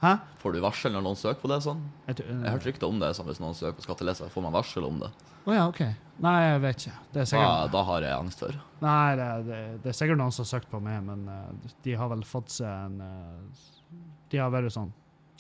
[0.02, 0.12] Hæ?
[0.44, 1.80] Får du varsel når noen søker på det sånn?
[2.06, 4.44] Jeg, tror- Jeg har hørt rykter om det, sånn hvis noen søker på skatteleser, får
[4.46, 5.10] man varsel om det.
[5.48, 5.80] Oh, ja, OK.
[6.22, 6.98] Nei, jeg vet ikke.
[7.14, 8.60] Det er Da, sikkert da har jeg angst for.
[8.82, 11.96] Nei, det, det, det er sikkert noen som har søkt på meg, men uh, de
[11.98, 13.98] har vel fått seg en uh,
[14.30, 14.92] De har vært sånn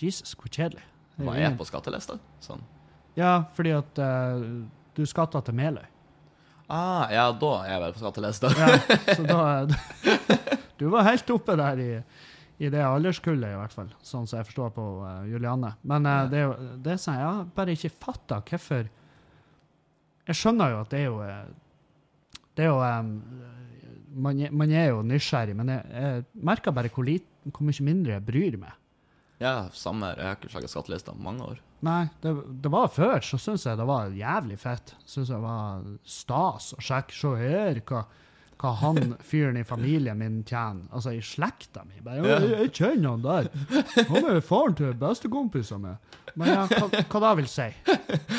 [0.01, 0.83] Jesus, hvor kjedelig.
[1.17, 2.17] Hva er på skattelista?
[2.45, 2.61] Sånn.
[3.17, 3.97] Ja, fordi at
[4.97, 5.85] du skatter til Meløy.
[6.69, 8.51] Ah, ja, da er jeg vel på skattelista.
[8.57, 9.39] Ja, så da
[10.77, 11.89] Du var helt oppe der i,
[12.57, 13.89] i det alderskullet, i hvert fall.
[14.01, 15.75] Sånn som jeg forstår på uh, Julianne.
[15.87, 18.89] Men uh, det er jo det er sånn, jeg har bare ikke fatta hvorfor
[20.27, 21.45] Jeg skjønner jo at det er jo eh,
[22.57, 23.13] Det er jo um,
[24.25, 28.15] man, man er jo nysgjerrig, men jeg, jeg merker bare hvor, lit, hvor mye mindre
[28.15, 28.73] jeg bryr meg.
[29.37, 30.09] Ja, samme.
[30.09, 30.17] her.
[30.17, 31.59] Jeg har ikke sjekka skattelista på mange år.
[31.85, 32.33] Nei, det,
[32.63, 34.95] det var før, så syns jeg det var jævlig fett.
[35.05, 37.13] Syns jeg var stas å sjekke.
[37.13, 38.01] Se her hva,
[38.57, 40.87] hva han fyren i familien min tjener.
[40.91, 41.99] Altså i slekta mi.
[42.05, 43.49] Bare, jeg, jeg kjenner han der.
[44.09, 46.23] Han er faren til bestekompisene mine.
[46.37, 47.67] Men ja, hva, hva da vil si?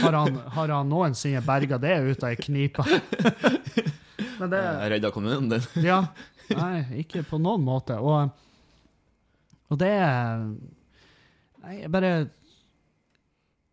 [0.02, 2.84] Har han, har han noensinne berga det ut av ei knipe?
[4.38, 4.64] Men det
[4.94, 5.64] redda kommunen din.
[5.86, 6.02] Ja.
[6.48, 7.98] Nei, ikke på noen måte.
[8.00, 8.30] Og,
[9.68, 9.94] og det
[11.58, 12.12] Nei, jeg bare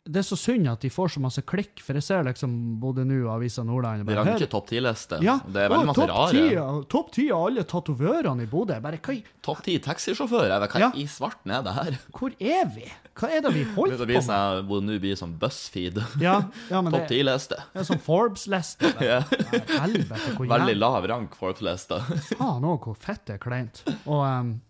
[0.05, 3.01] Det er så synd at de får så masse klikk, for jeg ser liksom både
[3.09, 5.17] nå og Avisa Nordland Vi ranker lager ikke topp ti-liste.
[5.25, 6.65] ja, Det er veldig masse rare.
[6.93, 8.77] Topp ti av alle tatovørene i Bodø.
[8.83, 10.67] Bare, hva, i- Topp ti taxisjåfører.
[10.69, 10.91] Hva Ja.
[10.93, 11.97] i svarten er det her?
[12.13, 12.85] hvor er vi?
[13.15, 14.23] Hva er det vi holder på med?
[14.27, 15.97] sånn, hvor nå blir sånn BuzzFeed.
[16.21, 16.35] Ja,
[16.69, 17.57] ja Topp ti-liste.
[17.73, 18.93] det er sånn Forbes-liste.
[19.01, 19.21] Ja.
[19.21, 21.97] Helvete, hvor Veldig lav rank Forbes-liste.
[22.37, 23.81] faen òg hvor fett det er kleint.
[24.05, 24.61] Og, um,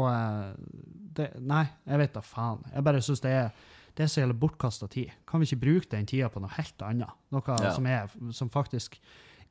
[0.00, 0.54] og uh,
[1.14, 2.64] det, Nei, jeg vet da faen.
[2.72, 3.50] Jeg bare syns det er
[3.94, 5.10] det er så jævlig bortkasta tid.
[5.26, 7.10] Kan vi ikke bruke den tida på noe helt annet?
[7.30, 7.70] Noe Ja.
[7.76, 8.98] som, er, som faktisk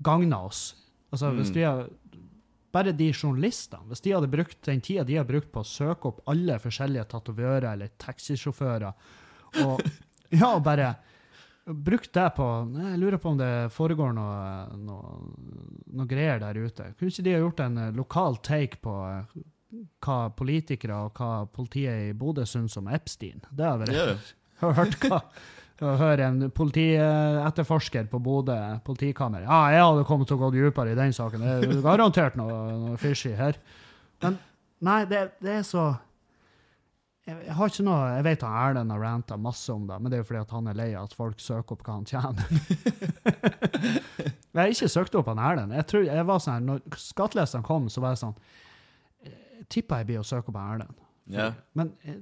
[0.03, 0.75] gagner oss.
[1.13, 1.53] Altså, hvis Mm.
[1.53, 1.89] de har,
[2.73, 6.07] bare de journalistene, hvis de hadde brukt den tida de har brukt på å søke
[6.09, 8.93] opp alle forskjellige tatovører eller taxisjåfører,
[9.63, 9.81] og
[10.31, 10.95] ja, bare
[11.65, 15.13] brukt det på Jeg lurer på om det foregår noe, noe,
[15.93, 16.89] noe greier der ute.
[16.97, 19.43] Kunne ikke de ha gjort en eh, lokal take på eh,
[20.03, 23.43] hva politikere og hva politiet i Bodø syns om Epstein?
[23.51, 24.31] Det har jeg yeah.
[24.61, 25.21] hørt hva
[25.83, 28.55] å høre en politietterforsker på Bodø
[28.85, 29.45] politikammer.
[29.47, 31.43] Ja, jeg hadde kommet til å gå dypere i den saken.
[31.43, 33.57] Det er garantert noe, noe fishy her.
[34.23, 34.37] Men
[34.85, 35.91] nei, det, det er så
[37.23, 40.17] jeg, har ikke noe Jeg vet han Erlend har ranta masse om det, men det
[40.17, 42.49] er jo fordi at han er lei av at folk søker opp hva han tjener.
[44.51, 45.75] jeg har ikke søkt opp han Erlend.
[45.79, 48.35] Jeg, tror, jeg var sånn når skattelistene kom, så var jeg sånn
[49.71, 51.01] Tippa jeg blir å søke opp Erlend.
[51.31, 51.51] Ja.
[51.77, 52.21] Men jeg,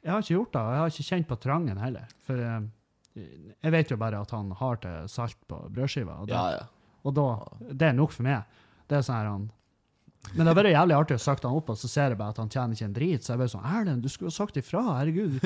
[0.00, 2.12] jeg har ikke gjort det, og jeg har ikke kjent på trangen heller.
[2.24, 2.68] For jeg,
[3.20, 6.94] jeg vet jo bare at han har til salt på brødskiva, og, det, ja, ja.
[7.04, 7.26] og da,
[7.70, 8.60] det er nok for meg.
[8.88, 9.48] Det er sånn her han
[10.30, 12.34] Men det har vært jævlig artig å søke han opp, og så ser jeg bare
[12.34, 13.24] at han tjener ikke en drit.
[13.24, 15.40] Så jeg bare sånn Erlend, du skulle jo sagt ifra, herregud.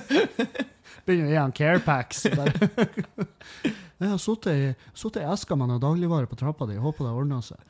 [1.06, 2.26] Begynner å gi han carepacks.
[4.00, 7.60] Jeg har sittet i, eska med noen dagligvare på trappa di, håper det ordner seg.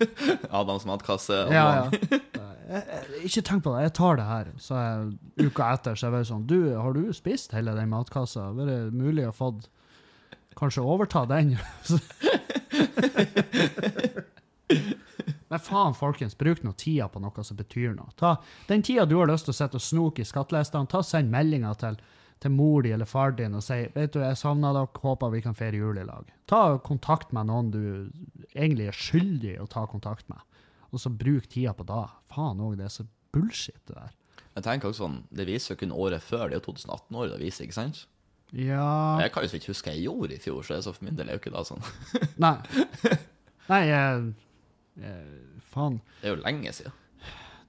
[0.60, 1.34] Adams matkasse.
[1.50, 1.86] Ja, ja.
[1.90, 4.52] Jeg, jeg, ikke tenk på det, jeg tar det her.
[4.62, 5.08] Så jeg,
[5.48, 8.52] uka etter så er jeg bare sånn Du, har du spist hele den matkassa?
[8.54, 9.50] Var det mulig å få
[10.54, 11.56] Kanskje overta den?
[15.52, 18.08] Men faen, folkens, bruk nå tida på noe som betyr noe.
[18.16, 18.38] Ta
[18.70, 21.76] Den tida du har lyst til å sitte og snoke i skattelistene, ta send meldinger
[21.82, 21.98] til,
[22.40, 25.42] til mor di eller far din og si vet du, jeg savner dere, håper vi
[25.44, 26.32] kan feire jul i lag.
[26.48, 27.82] Ta kontakt med noen du
[28.54, 30.40] egentlig er skyldig å ta kontakt med
[30.92, 32.04] og så bruk tida på da.
[32.32, 34.16] Faen òg, det er så bullshit, det der.
[34.52, 36.50] Jeg tenker også sånn, Det viser jo kun året før.
[36.50, 38.06] Det er jo 2018-året det viser, ikke sant?
[38.52, 41.16] Ja Jeg kan jo ikke huske hva jeg gjorde i fjor, så, så for min
[41.16, 41.86] del er jo ikke det sånn.
[42.44, 42.58] Nei.
[43.70, 44.34] Nei, jeg,
[45.00, 45.40] jeg,
[45.72, 46.00] faen.
[46.20, 46.98] Det er jo lenge siden.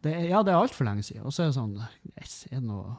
[0.03, 1.23] Det er, ja, det er altfor lenge siden.
[1.23, 1.77] Og så er det sånn
[2.17, 2.97] yes, Er det noe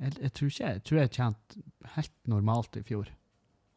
[0.00, 1.62] jeg, jeg tror ikke jeg, jeg tror jeg tjente
[1.96, 3.10] helt normalt i fjor.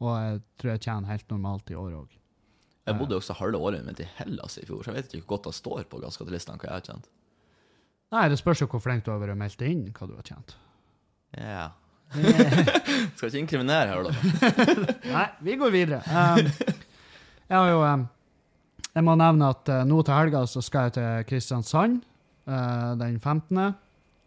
[0.03, 2.13] Og jeg tror jeg tjener helt normalt i år òg.
[2.83, 5.23] Jeg bodde jo også halve året mitt i Hellas i fjor, så jeg vet ikke
[5.23, 7.05] hvor godt det står på gasskattelistene hva jeg har tjent.
[8.13, 10.55] Nei, det spørs jo hvor flink du har vært meldt inn hva du har tjent.
[11.35, 11.45] Ja.
[11.49, 11.71] Yeah.
[13.15, 14.11] Skal ikke inkriminere her, da.
[15.15, 16.01] Nei, vi går videre.
[16.05, 16.51] Um,
[17.47, 18.03] jeg har jo um,
[18.93, 22.03] Jeg må nevne at uh, nå til helga så skal jeg til Kristiansand
[22.45, 23.73] uh, den 15.,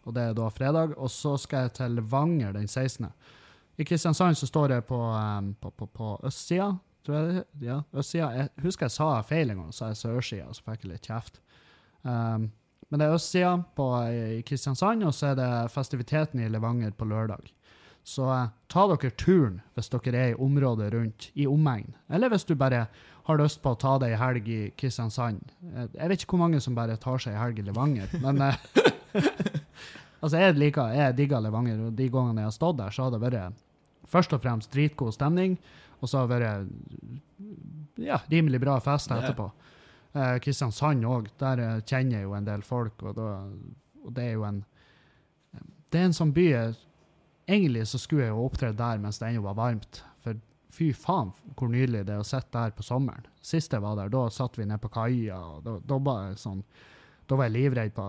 [0.07, 0.93] og det er da fredag.
[0.95, 3.09] Og så skal jeg til Levanger den 16.
[3.77, 6.69] I Kristiansand så står jeg på, um, på, på, på østsida,
[7.03, 8.29] tror jeg det Ja, østsida.
[8.35, 11.09] Jeg husker jeg sa feil en gang, så sa jeg sørsida, så fikk jeg litt
[11.11, 11.41] kjeft.
[12.03, 12.47] Um,
[12.87, 13.51] men det er østsida
[14.07, 17.51] i Kristiansand, og så er det festiviteten i Levanger på lørdag.
[18.07, 21.91] Så eh, ta dere turen hvis dere er i området rundt, i omegn.
[22.07, 22.85] Eller hvis du bare
[23.27, 25.41] har lyst på å ta deg ei helg i Kristiansand.
[25.73, 28.41] Eh, Jeg vet ikke hvor mange som bare tar seg ei helg i Levanger, men
[28.49, 28.59] eh,
[30.17, 33.11] Altså, jeg liker, jeg digger Levanger, og de gangene jeg har stått der, så har
[33.13, 33.59] det vært
[34.09, 35.53] først og fremst dritgod stemning,
[36.01, 39.45] og så har det vært ja, rimelig bra fest etterpå.
[40.17, 43.29] Eh, Kristiansand òg, der eh, kjenner jeg jo en del folk, og, da,
[44.07, 44.63] og det er jo en
[45.87, 46.43] det er en sånn by
[47.47, 50.01] Egentlig så skulle jeg jo opptre der mens det ennå var varmt.
[50.77, 53.25] Fy faen hvor nydelig det er å sitte der på sommeren.
[53.41, 56.41] Sist jeg var der, da satt vi nede på kaia, og da, da, var jeg
[56.43, 56.59] sånn,
[57.27, 58.05] da var jeg livredd på,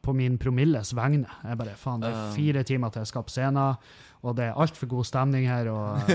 [0.00, 1.28] på min promilles vegne.
[1.44, 2.32] Jeg bare faen, det er Um.
[2.38, 3.76] fire timer til jeg skal på scenen,
[4.24, 5.68] og det er altfor god stemning her.
[5.74, 6.08] Og,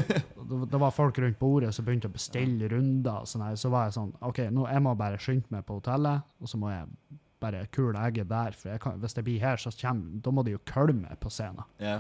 [0.50, 3.22] det, det var folk rundt bordet som begynte å bestille runder.
[3.22, 5.78] og sånn her, Så var jeg sånn OK, nå jeg må bare skynde meg på
[5.80, 6.90] hotellet, og så må jeg
[7.42, 8.54] bare kule egget der.
[8.58, 11.30] For jeg kan, hvis det blir her, så kommer, da må de jo kølme på
[11.34, 11.66] scenen.
[11.82, 12.00] Ja.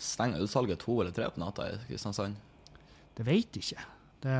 [0.00, 2.36] Stenger utsalget to eller tre på natta i Kristiansand?
[3.16, 3.86] Det vet jeg ikke.
[4.26, 4.36] Det,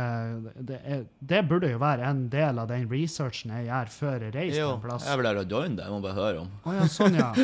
[0.66, 4.34] det, er, det burde jo være en del av den researchen jeg gjør før jeg
[4.34, 5.04] reiser Jo, en plass.
[5.06, 6.48] jeg vil å joine det, jeg må bare høre om.
[6.64, 7.30] Å ja, sånn, ja.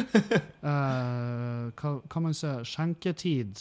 [0.62, 2.50] Eh, hva kan man si?
[2.70, 3.60] Skjenketid.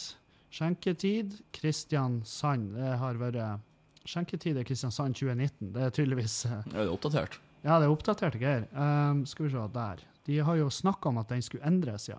[0.54, 2.76] Skjenketid Kristiansand.
[2.78, 3.62] Det har vært
[4.08, 5.72] Skjenketid er Kristiansand 2019.
[5.74, 7.38] Det er tydeligvis uh, Er det oppdatert?
[7.62, 8.64] Ja, det er oppdaterte greier.
[8.74, 10.02] Um, skal vi se, der.
[10.26, 12.18] De har jo snakka om at den skulle endres, ja.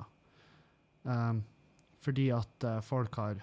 [1.04, 1.41] Um,
[2.04, 3.41] fordi at uh, folk har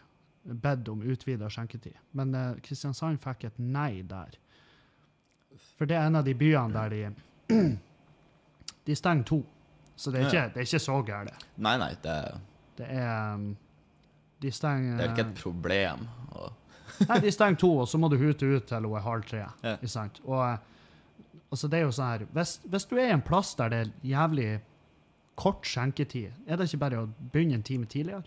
[0.55, 1.97] bedt om utvida skjenketid.
[2.17, 4.37] Men eh, Kristiansand fikk et nei der.
[5.79, 7.57] For det er en av de byene der de
[8.87, 9.43] De stenger to.
[9.97, 11.45] Så det er ikke, det er ikke så gærent.
[11.61, 12.17] Nei, nei, det,
[12.79, 13.51] Det er um,
[14.41, 16.07] De stenger det er ikke et problem.
[16.31, 16.49] Og,
[17.11, 19.45] Nei, de stenger to, og så må du hute ut til hun er halv tre.
[19.63, 19.77] Ja.
[19.85, 20.23] Sant?
[20.25, 20.57] Og så
[21.51, 23.79] altså, det er jo sånn her hvis, hvis du er i en plass der det
[23.83, 24.51] er jævlig
[25.41, 28.25] kort skjenketid, er det ikke bare å begynne en time tidligere?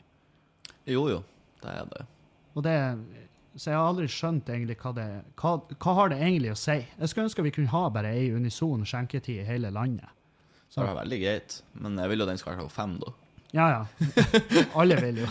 [0.86, 1.22] jo, jo,
[1.64, 2.06] det er det.
[2.54, 2.78] Og det
[3.56, 5.08] Så jeg har aldri skjønt egentlig hva det
[5.40, 6.80] hva, hva har det egentlig å si?
[6.82, 10.10] Jeg skulle ønske vi kunne ha bare ei unison skjenketid i hele landet.
[10.74, 11.60] Så det er veldig greit.
[11.78, 13.14] Men jeg vil jo den skal være klokka fem, da.
[13.54, 14.64] Ja, ja.
[14.82, 15.28] Alle vil jo.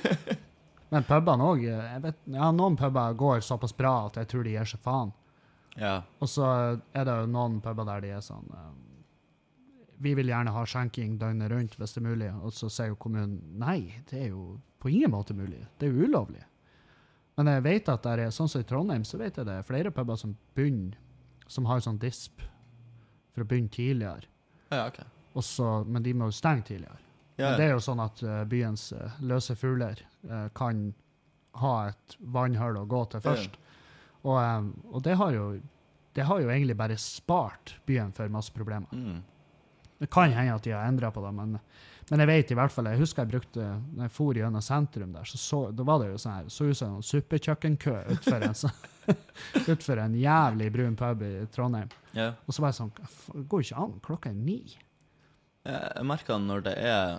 [0.94, 4.80] Men pubene òg ja, Noen puber går såpass bra at jeg tror de gir seg
[4.80, 5.12] faen.
[5.76, 5.98] Ja.
[6.24, 6.46] Og så
[6.96, 8.70] er det jo noen puber der de er sånn eh,
[10.02, 12.28] Vi vil gjerne ha skjenking døgnet rundt hvis det er mulig.
[12.44, 15.62] Og så sier jo kommunen nei, det er jo på ingen måte mulig.
[15.78, 16.44] Det er jo ulovlig.
[17.36, 19.66] Men jeg vet at der er, sånn som i Trondheim, så vet jeg det er
[19.66, 20.96] flere puber som begynner,
[21.52, 22.40] som har sånn disp
[23.34, 24.30] for å begynne tidligere.
[24.72, 25.02] ja, ok.
[25.36, 26.96] Også, men de må jo stenge tidligere.
[27.36, 27.56] Ja, ja.
[27.58, 30.94] det er jo sånn at uh, byens uh, løse fugler uh, kan
[31.60, 33.58] ha et vannhull å gå til først.
[34.22, 35.44] Og, um, og det, har jo,
[36.16, 38.88] det har jo egentlig bare spart byen for masse problemer.
[38.96, 39.20] Mm.
[39.98, 41.58] Det kan hende at de har endra på det, men,
[42.10, 43.64] men jeg vet i hvert fall Jeg husker jeg brukte
[43.96, 46.66] når jeg for gjennom sentrum der, så, så da var det jo sånn her, så
[46.68, 49.14] ut som en suppekjøkkenkø utfor en, sånn-
[49.72, 51.88] utfor en jævlig brun pub i Trondheim.
[52.16, 52.32] Ja.
[52.46, 54.58] Og så var jeg sånn Det går jo ikke an, klokka er ni.
[55.66, 57.16] Jeg merker når det er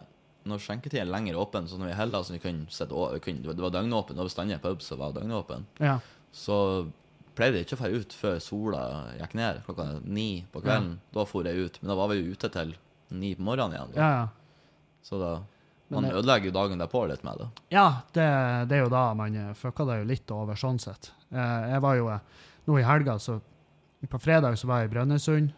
[0.48, 3.44] når skjenketiden er lenger åpen, så når vi i Hellas vi kunne sette, vi kunne,
[3.52, 5.98] det var døgnåpen, det var bestandig en pub som var døgnåpen, Ja.
[6.32, 6.56] så
[7.38, 8.82] pleide ikke å dra ut før sola
[9.20, 10.98] gikk ned klokka ni på kvelden.
[11.14, 12.74] Da for jeg ut, men da var vi jo ute til
[13.16, 13.94] ni på morgenen igjen.
[13.94, 14.02] Da.
[14.02, 14.28] Ja, ja.
[15.08, 15.32] Så da,
[15.94, 17.48] man det- ødelegger jo dagen derpå litt med det.
[17.78, 18.26] Ja, det,
[18.68, 21.12] det er jo da man eh, fucka det jo litt over sånn sett.
[21.32, 22.20] Eh, jeg var jo eh,
[22.68, 23.38] nå i helga, så
[24.08, 25.54] på fredag så var jeg i Brønnøysund,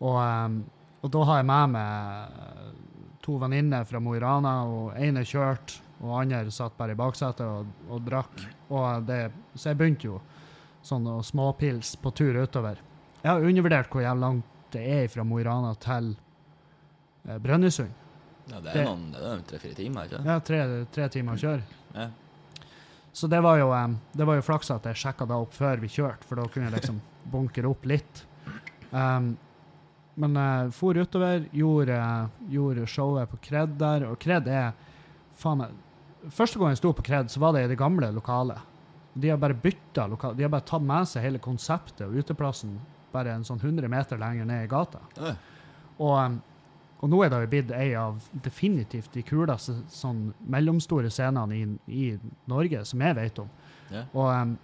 [0.00, 0.60] og,
[1.02, 2.76] og da har jeg med meg
[3.24, 7.42] to venninner fra Mo i Rana, og ene kjørt, og andre satt bare i baksetet
[7.44, 8.44] og, og drakk.
[8.70, 9.24] Og det,
[9.58, 10.20] så jeg begynte jo
[10.88, 12.80] sånn å småpils på tur utover.
[13.22, 16.12] Jeg har undervurdert hvor jævlig langt det er fra Mo i Rana til
[17.28, 18.04] eh, Brønnøysund.
[18.48, 20.62] Ja, det er noen tre-fire timer, ikke Ja, tre,
[20.94, 21.80] tre timer å kjøre.
[21.94, 22.08] Ja.
[23.12, 25.80] Så det var jo, um, det var jo flaks at jeg sjekka det opp før
[25.82, 27.00] vi kjørte, for da kunne jeg liksom
[27.32, 28.22] bunkre opp litt.
[28.92, 29.34] Um,
[30.18, 31.98] men jeg for utover, gjorde,
[32.50, 34.72] gjorde showet på Kred der, og Kred er
[35.38, 35.76] faen meg
[36.34, 38.58] Første gang jeg sto på Kred, så var det i det gamle lokalet.
[39.18, 42.76] De har bare bytta lokal, de har bare tatt med seg hele konseptet og uteplassen
[43.12, 45.00] bare en sånn 100 meter lenger ned i gata.
[45.16, 45.34] Ja.
[45.98, 46.38] Og, um,
[46.98, 51.66] og nå er det jo blitt ei av definitivt de kuleste sånn mellomstore scenene i,
[51.94, 52.06] i
[52.50, 53.50] Norge, som jeg vet om.
[53.94, 54.04] Ja.
[54.12, 54.56] Og um,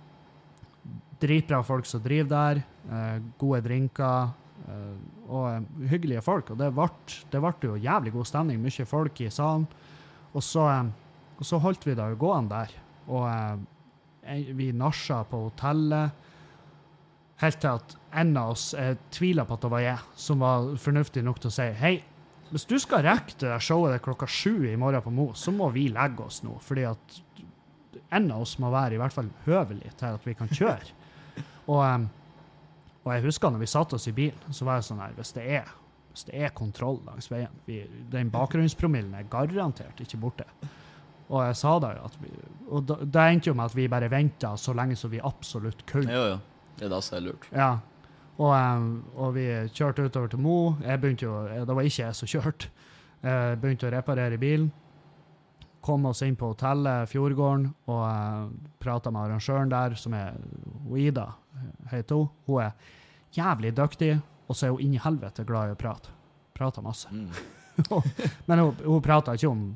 [1.23, 4.35] dritbra folk som driver der, uh, gode drinker
[4.69, 4.97] uh,
[5.29, 6.53] og um, hyggelige folk.
[6.53, 9.69] Og det ble, jo jævlig god stemning, mye folk i salen.
[10.35, 10.91] Og så, um,
[11.39, 12.75] og så holdt vi det jo gående der.
[13.07, 13.65] Og um,
[14.57, 16.25] vi nasja på hotellet.
[17.43, 18.71] Helt til at en av oss,
[19.13, 21.95] tviler på at det var jeg, som var fornuftig nok til å si hei,
[22.55, 25.71] hvis du skal rekke det showet der klokka sju i morgen på Mo, så må
[25.75, 26.53] vi legge oss nå.
[26.63, 27.17] Fordi at
[28.15, 31.01] en av oss må være i hvert fall høvelig til at vi kan kjøre.
[31.75, 32.05] Og,
[33.03, 35.31] og jeg husker når vi satte oss i bilen, så var jeg sånn her Hvis
[35.33, 35.71] det er,
[36.13, 37.79] hvis det er kontroll langs veien vi,
[38.13, 40.45] Den bakgrunnspromillen er garantert ikke borte.
[41.31, 42.31] Og jeg sa da jo at vi,
[42.69, 45.85] Og da, det endte jo med at vi bare venta så lenge som vi absolutt
[45.89, 46.13] kunne.
[46.13, 46.39] Jo, jo.
[46.79, 47.45] Det er da som er lurt.
[47.55, 47.73] Ja.
[48.35, 50.57] Og, em, og vi kjørte utover til Mo.
[50.83, 52.71] Jeg begynte jo, eh, Det var ikke jeg som kjørte.
[53.23, 54.73] Jeg begynte å reparere bilen.
[55.85, 58.49] Kom oss inn på hotellet Fjordgården og uh,
[58.81, 60.33] prata med arrangøren der, som er
[60.97, 61.27] Ida,
[61.91, 62.31] heter hun.
[62.47, 62.73] Hun er
[63.37, 64.15] jævlig dyktig,
[64.49, 66.09] og så er hun inni helvete glad i å prate.
[66.57, 67.13] Prater masse.
[67.13, 67.29] Mm.
[68.49, 69.67] Men hun, hun prater ikke om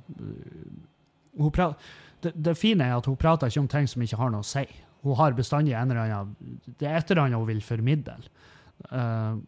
[1.39, 4.49] det, det fine er at hun prater ikke om ting som ikke har noe å
[4.49, 4.65] si.
[5.07, 8.19] Hun har bestandig en eller annen Det er et eller annet hun vil formidle.
[8.91, 9.39] Uh,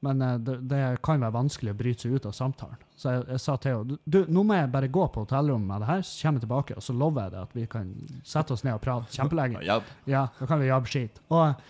[0.00, 2.80] men eh, det, det kan være vanskelig å bryte seg ut av samtalen.
[2.96, 5.84] Så jeg, jeg sa til henne du, nå må jeg bare gå på hotellrommet med
[5.84, 7.90] det her, så kommer jeg tilbake, og så lover jeg deg at vi kan
[8.24, 9.60] sette oss ned og prate kjempelenge.
[10.08, 11.20] Ja, da kan vi jobbe skit.
[11.28, 11.60] Og,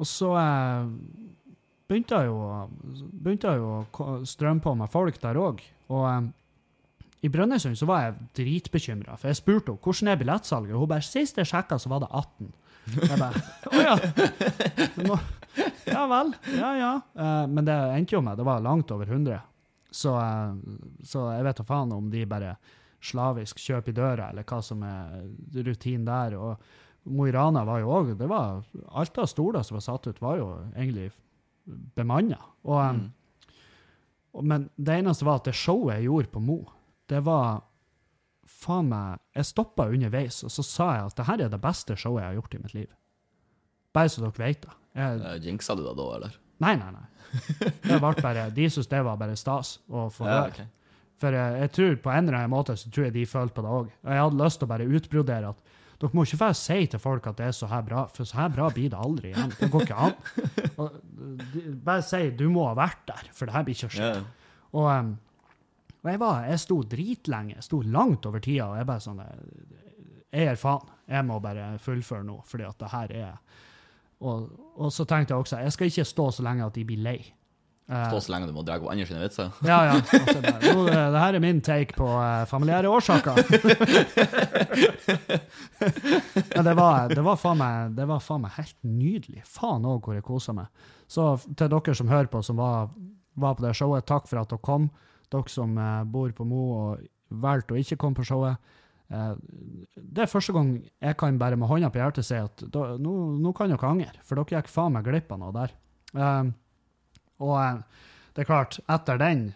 [0.00, 0.94] og så eh,
[1.90, 2.40] begynte jeg jo,
[3.12, 5.60] begynte jeg jo å strømme på med folk der òg.
[5.92, 6.30] Og eh,
[7.22, 10.88] i Brønnøysund så var jeg dritbekymra, for jeg spurte henne hvordan er billettsalget, og hun
[10.94, 12.52] bare sist jeg sjekka, så var det 18.
[12.96, 13.42] Jeg bare
[13.76, 13.94] Å ja.
[15.04, 15.18] Nå,
[15.90, 16.30] ja vel.
[16.56, 16.92] Ja ja.
[17.14, 19.36] Eh, men det endte jo med det var langt over 100.
[19.92, 22.54] Så, eh, så jeg vet da faen om de bare
[23.04, 25.20] slavisk kjøper i døra, eller hva som er
[25.66, 26.36] rutinen der.
[26.40, 28.58] Og Mo i Rana var jo òg det var
[29.00, 31.10] Alt av stoler som var satt ut, var jo egentlig
[31.96, 32.40] bemanna.
[32.64, 33.06] Og, Mm.
[34.46, 36.58] men det eneste var at det showet jeg gjorde på Mo,
[37.10, 37.62] det var
[38.50, 41.96] faen meg Jeg stoppa underveis, og så sa jeg at det her er det beste
[41.98, 42.90] showet jeg har gjort i mitt liv.
[43.96, 44.74] Bare så dere vet det.
[44.98, 46.36] Jeg, Eh, Jinxa du da da, eller?
[46.60, 47.06] nei, nei, nei.
[47.86, 50.66] Det ble bare, de syntes det var bare stas å få Ja, okay.
[51.20, 53.62] For jeg, jeg tror på en eller annen måte så tror jeg de følte på
[53.64, 53.90] det òg.
[54.02, 55.66] Og jeg hadde lyst til å bare utbrodere at
[56.00, 58.38] dere må ikke bare si til folk at det er så her bra, for så
[58.40, 59.52] her bra blir det aldri igjen.
[59.60, 60.14] Det går ikke an.
[60.80, 60.94] Og,
[61.52, 64.08] de, bare si du må ha vært der, for det her blir ikke å skje.
[64.16, 64.22] Ja.
[64.72, 65.10] Og, um,
[66.00, 69.20] og jeg, var, jeg sto dritlenge, jeg sto langt over tida, og jeg bare sånn
[70.30, 70.86] Jeg gir faen.
[71.10, 73.34] Jeg må bare fullføre nå, fordi at det her er
[74.20, 77.00] og, og så tenkte jeg også jeg skal ikke stå så lenge at de blir
[77.00, 77.18] lei.
[77.90, 79.48] Eh, Stå så lenge du må dra på andre sine vitser.
[79.70, 79.94] ja, ja.
[79.96, 83.40] Altså, nå, det, det her er min take på eh, familiære årsaker.
[86.54, 89.42] Men det var, det, var faen meg, det var faen meg helt nydelig.
[89.48, 90.68] Faen òg hvor jeg kosa meg.
[91.10, 92.92] Så til dere som hører på, som var,
[93.40, 94.90] var på det showet, takk for at dere kom.
[95.30, 97.04] Dere som eh, bor på Mo og
[97.42, 98.72] valgte å ikke komme på showet.
[99.10, 99.34] Eh,
[99.96, 103.14] det er første gang jeg kan bare med hånda på hjertet si at da, nå,
[103.38, 105.76] nå kan dere angre, for dere gikk faen meg glipp av noe der.
[106.16, 106.52] Eh,
[107.40, 107.56] og
[108.34, 109.50] det er klart, etter den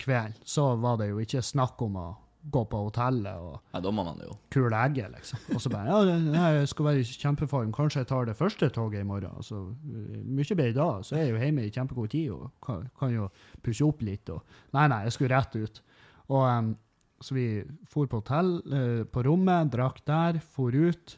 [0.00, 2.04] kvelden så var det jo ikke snakk om å
[2.52, 4.36] gå på hotellet og Nei, da må man jo.
[4.54, 5.40] kule egget, liksom.
[5.56, 9.02] Og så bare Ja, jeg skal være i kjempeform, kanskje jeg tar det første toget
[9.02, 9.32] i morgen.
[9.36, 13.14] Altså, mye bedre da, så er jeg jo hjemme i kjempegod tid og kan, kan
[13.14, 13.28] jo
[13.66, 14.30] pusse opp litt.
[14.30, 14.42] Og,
[14.76, 15.82] nei, nei, jeg skulle rett ut.
[16.28, 16.74] Og um,
[17.24, 17.46] Så vi
[17.88, 21.16] for på hotell, uh, på rommet, drakk der, for ut.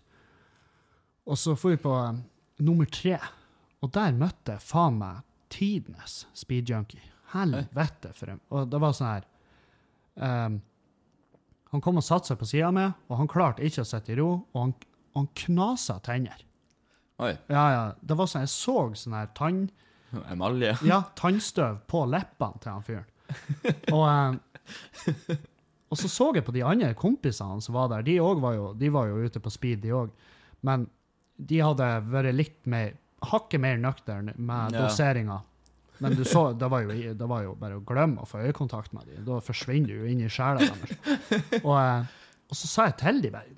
[1.28, 2.22] Og så for vi på em,
[2.64, 3.18] nummer tre.
[3.82, 7.02] Og der møtte jeg faen meg tidenes speedjunkie.
[7.34, 9.26] Helvete for en Og det var sånn her
[10.24, 10.54] em,
[11.72, 14.16] Han kom og satte seg på sida meg, og han klarte ikke å sitte i
[14.16, 14.74] ro, og han,
[15.18, 16.40] han knasa tenner.
[17.20, 17.32] Oi.
[17.50, 17.82] Ja, ja.
[18.00, 19.64] Det var sånn, Jeg så sånn her tann...
[20.32, 20.70] Emalje.
[20.88, 23.08] Ja, tannstøv på leppene til han fyren.
[23.92, 25.36] Og, eh,
[25.90, 28.06] og så så jeg på de andre kompisene som var der.
[28.06, 30.14] De, var, jo, de var jo ute på speed, de òg.
[30.64, 30.86] Men
[31.36, 32.96] de hadde vært litt mer
[33.28, 34.84] Hakket mer nøkterne med Ja.
[34.84, 35.40] doseringa.
[35.98, 38.92] Men du så, det var, jo, det var jo bare å glemme å få øyekontakt
[38.94, 39.22] med dem.
[39.26, 41.62] Da forsvinner du jo inn i sjela deres.
[41.64, 42.10] Og, eh,
[42.48, 43.56] og så sa jeg til dem bare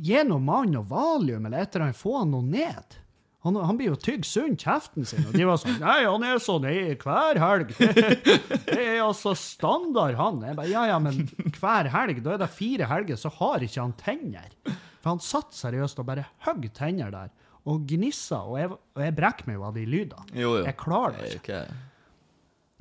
[0.00, 3.00] Gi nå mannen noe valium eller et eller annet, få han noe ned.
[3.42, 5.24] Han, han blir jo tygg sunn kjeften sin.
[5.26, 7.72] Og de var sånn Nei, han er sånn i hver helg.
[7.74, 10.42] Det er altså standard, han.
[10.44, 11.24] Jeg bare, ja, ja, men
[11.56, 14.52] hver helg, da er det fire helger, så har ikke han tenner.
[15.00, 17.32] For han satt seriøst og bare hogg tenner der.
[17.68, 20.26] Og gnissa, og jeg, og jeg brekker meg jo av de lydene.
[20.32, 20.64] Jo, jo.
[20.64, 21.58] Jeg klarer det ikke.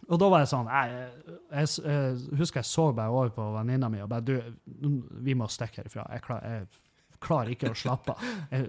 [0.10, 1.10] Og da var jeg sånn Jeg,
[1.54, 4.40] jeg, jeg husker jeg så bare over på venninna mi og bare Du,
[5.22, 6.08] vi må stikke herifra.
[6.16, 8.24] Jeg, klar, jeg klarer ikke å slappe av.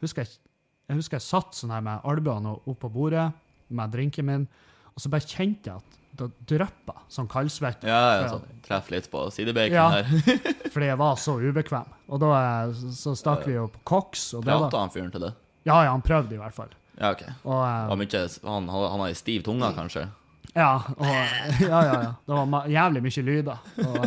[0.00, 3.28] Jeg husker jeg, satt sånn her med albuene opp på bordet
[3.70, 4.46] med drinken min,
[4.90, 7.86] og så bare kjente jeg at det dryppa sånn kaldsvette.
[7.86, 8.48] Ja, ja, sånn.
[8.66, 9.84] Treff litt på sidebacon Ja.
[10.00, 10.08] her.
[10.74, 11.92] Fordi jeg var så ubekvem.
[12.10, 12.32] Og da
[12.74, 14.24] så stakk vi jo på Cox.
[14.34, 15.30] Og Prata han fyren til det?
[15.64, 16.70] Ja, ja, han prøvde i hvert fall.
[17.00, 17.22] Ja, OK.
[17.44, 20.06] Og, eh, Var mye, han, han, han har ei stiv tunge, kanskje?
[20.54, 22.12] Ja, og, ja, ja, ja.
[22.26, 23.58] Det var ma- jævlig mye lyder.
[23.86, 24.06] Og,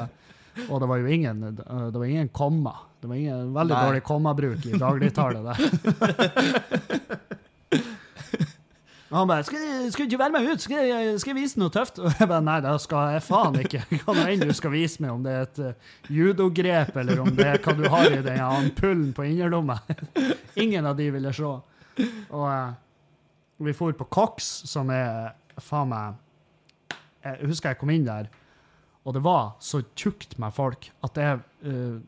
[0.70, 2.74] og det var jo ingen, det var ingen komma.
[3.02, 3.86] Det var ingen veldig Nei.
[3.88, 5.58] dårlig kommabruk i dagligtale der.
[9.14, 9.60] Og han bare skal,
[9.94, 10.62] du- ikke være med ut?
[10.64, 13.58] Skal jeg, skal jeg vise noe tøft?' Og jeg bare 'Nei, det skal jeg faen
[13.62, 13.84] ikke'.
[14.04, 17.30] Hva nå enn du skal vise meg, om det er et uh, judogrep, eller om
[17.30, 19.78] det er hva du har i den pullen på innerlomma.
[20.64, 21.52] Ingen av de ville se.
[22.34, 22.74] Og uh,
[23.62, 26.16] vi for på Cox, som er faen meg
[27.24, 28.26] Jeg husker jeg kom inn der,
[29.06, 31.28] og det var så tjukt med folk at det
[31.64, 32.02] eh,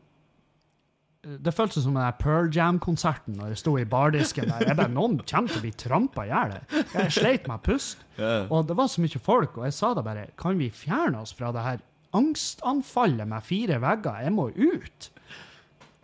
[1.42, 4.62] Det føltes som den Pearl Jam-konserten når jeg sto i bardisken der.
[4.68, 6.84] Jeg bare, Noen kommer til å bli trampa i hjel her.
[6.92, 8.04] Jeg sleit med pust.
[8.46, 11.34] Og det var så mye folk, og jeg sa da bare Kan vi fjerne oss
[11.36, 11.82] fra det her
[12.16, 14.22] angstanfallet med fire vegger?
[14.24, 15.08] Jeg må ut.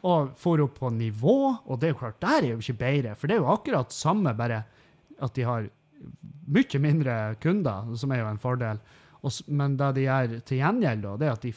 [0.02, 3.14] Og for opp på nivå, og det er jo klart, der er jo ikke bedre,
[3.14, 4.64] for det er jo akkurat samme, bare
[5.22, 5.68] at de har
[6.50, 8.80] mye mindre kunder, som er jo en fordel.
[9.46, 11.52] Men det de gjør til gjengjeld, da, det er at de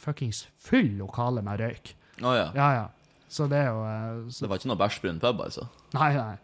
[0.00, 1.92] fuckings fyller lokalet med røyk.
[2.22, 2.48] Oh, ja.
[2.56, 2.86] Ja, ja.
[3.30, 5.66] Så det er jo eh, så, Det var ikke noe bæsjbrun pub, altså?
[5.94, 6.38] Nei, nei.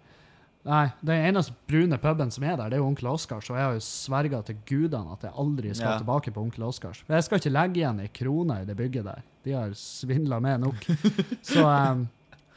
[0.66, 3.66] Nei, Den eneste brune puben som er der, det er jo Onkel Oskars, og jeg
[3.68, 5.98] har jo sverga til gudene at jeg aldri skal Ja.
[6.02, 7.04] tilbake på Onkel Oskars.
[7.06, 9.22] Jeg skal ikke legge igjen ei krone i det bygget der.
[9.46, 10.88] De har svindla med nok.
[11.52, 12.08] så, um,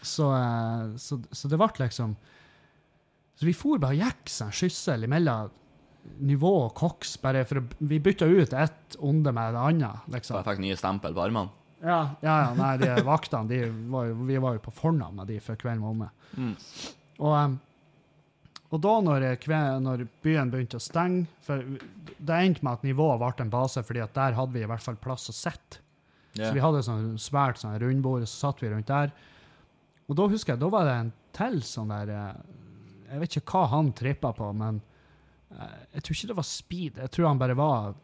[0.02, 2.16] så, uh, så, så det ble liksom
[3.40, 5.54] Så vi for bare gikk en skyssel imellom
[6.26, 10.16] nivå og koks, bare for å Vi bytta ut ett onde med det andre, Så
[10.16, 10.38] liksom.
[10.40, 11.50] jeg fikk nye stempel på armene?
[11.82, 15.30] Ja, ja, ja, nei, de vaktene, de var jo, vi var jo på fornavn med
[15.32, 16.10] de før kvelden var omme.
[16.36, 16.56] Mm.
[17.20, 17.54] Og, em,
[18.70, 23.22] og da når, eh, når byen begynte å stenge, for det endte med at nivået
[23.22, 25.80] ble en base, fordi at der hadde vi i hvert fall plass å sitte.
[26.36, 26.50] Yeah.
[26.50, 29.14] Så vi hadde sånn svært sånn rundbord, så satt vi rundt der.
[30.10, 32.56] Og da husker jeg, da var det en til sånn der eh,
[33.10, 34.82] Jeg vet ikke hva han trippa på, men
[35.56, 37.00] eh, jeg tror ikke det var speed.
[37.06, 37.96] Jeg tror han bare var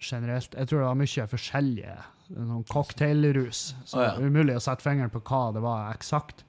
[0.00, 1.94] generelt Jeg tror det var mye forskjellige
[2.36, 3.62] noen cocktailrus.
[3.84, 4.14] Så oh, ja.
[4.16, 6.44] det umulig å sette fingeren på hva det var eksakt.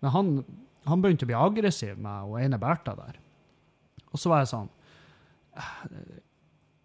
[0.00, 0.32] Men han,
[0.88, 3.18] han begynte å bli aggressiv med hun ene Bertha der.
[4.14, 4.68] Og så var jeg sånn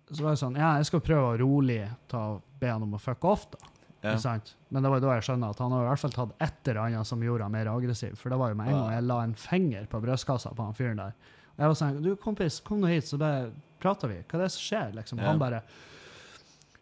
[0.09, 3.01] Så var jeg sånn Ja, jeg skal prøve å rolig ta, be han om å
[3.01, 3.69] fuck off, da.
[4.01, 4.13] Ja.
[4.21, 4.53] Sant?
[4.71, 6.79] Men det var da jeg skjønner at han har i hvert fall tatt et eller
[6.85, 8.15] annet som gjorde han mer aggressiv.
[8.15, 10.77] For det var jo med en gang jeg la en finger på brystkassa på han
[10.77, 11.17] fyren der.
[11.57, 13.49] Og jeg var sånn Du, kompis, kom nå hit, så bare
[13.83, 14.21] prater vi.
[14.23, 14.93] Hva er det som skjer?
[14.95, 15.19] Liksom.
[15.19, 15.27] Ja.
[15.33, 15.61] Han bare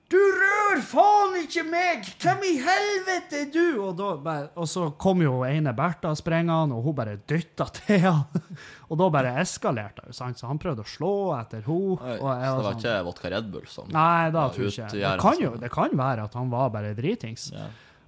[0.08, 2.06] Du rør faen ikke meg!
[2.22, 3.64] Hvem i helvete er du?
[3.84, 8.22] Og, da og så kom jo ene Bertha sprengende, og hun bare dytta til han.
[8.88, 10.16] Og da bare eskalerte det.
[10.16, 10.40] sant?
[10.40, 11.98] Så han prøvde å slå etter henne.
[12.00, 14.94] Så det var sånn, ikke vodka Red Bull som Nei, da tror jeg ikke.
[14.96, 15.64] Det kan jo altså.
[15.66, 17.50] det kan være at han var bare dritings.
[17.52, 17.68] ja.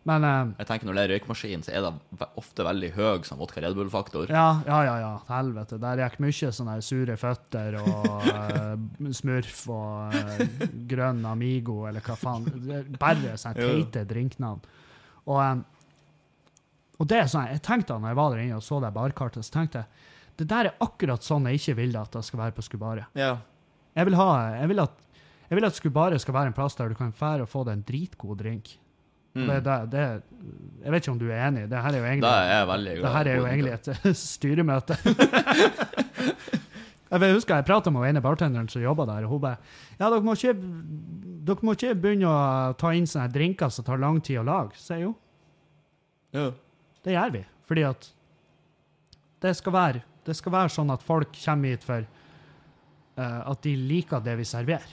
[0.09, 3.39] Men eh, Jeg tenker Når det er røykmaskin, så er det ofte veldig høy sånn
[3.41, 4.31] vodka Red Bull-faktor.
[4.33, 5.11] ja, ja, ja, ja.
[5.29, 5.79] Helvete.
[5.81, 12.17] Der gikk mye sånne sure føtter og uh, smurf og uh, grønn Amigo, eller hva
[12.19, 12.47] faen.
[12.99, 14.63] Bare sånne teite drinknavn.
[15.29, 15.65] Og, um,
[16.99, 18.95] og det er sånn, jeg tenkte da når jeg var der inne og så det
[18.95, 20.07] barkartet, så tenkte jeg
[20.39, 23.09] det der er akkurat sånn jeg ikke vil at det skal være på Skubare.
[23.19, 23.33] Ja.
[23.97, 24.93] Jeg vil, ha, jeg vil at
[25.49, 27.75] jeg vil at Skubare skal være en plass der du kan fære og få deg
[27.75, 28.77] en dritgod drink.
[29.37, 29.45] Mm.
[29.63, 30.03] Det, det,
[30.83, 31.67] jeg vet ikke om du er enig.
[31.69, 33.25] Det her er jo egentlig det er veldig glad.
[33.25, 34.95] det er jo egentlig et styremøte.
[37.09, 39.57] jeg husker jeg prata med ene bartenderen som jobba der, og hun bare
[39.99, 40.53] Ja, dere må, ikke,
[41.47, 44.77] dere må ikke begynne å ta inn sånne drinker som tar lang tid å lage.
[44.81, 45.15] sier hun.
[46.33, 46.49] ja.
[47.05, 47.43] det gjør vi.
[47.69, 48.01] Fordi at
[49.41, 53.75] det skal være, det skal være sånn at folk kommer hit for uh, at de
[53.77, 54.89] liker det vi serverer.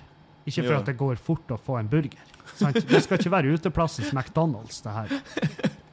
[0.47, 0.81] Ikke for Ja.
[0.81, 2.23] at det går fort å få en burger.
[2.55, 2.79] Sant?
[2.89, 5.15] Det skal ikke være uteplassens McDonald's, det her.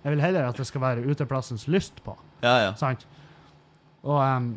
[0.04, 2.16] Jeg vil heller at det skal være uteplassens lyst på.
[2.44, 2.72] ja, ja.
[2.80, 3.06] Sant?
[4.04, 4.50] Og um,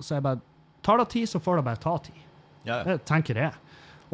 [0.00, 0.40] så jeg bare
[0.86, 2.18] Tar det tid, så får det bare ta tid.
[2.62, 2.82] ja, ja.
[2.84, 3.52] Det tenker jeg.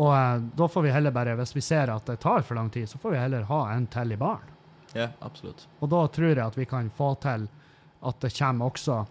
[0.00, 2.70] Og uh, da får vi heller bare, hvis vi ser at det tar for lang
[2.72, 4.48] tid, så får vi heller ha en til i baren.
[4.96, 5.66] ja absolutt.
[5.80, 7.44] Og da tror jeg at vi kan få til
[8.02, 9.04] at det kommer også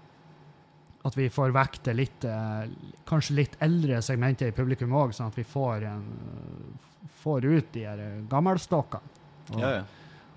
[1.07, 2.65] At vi får vekk det litt eh,
[3.09, 6.03] Kanskje litt eldre segmentet i publikum òg, sånn at vi får, en,
[7.23, 9.17] får ut de her eh, gammelstokkene.
[9.51, 9.83] Og, Ja, ja.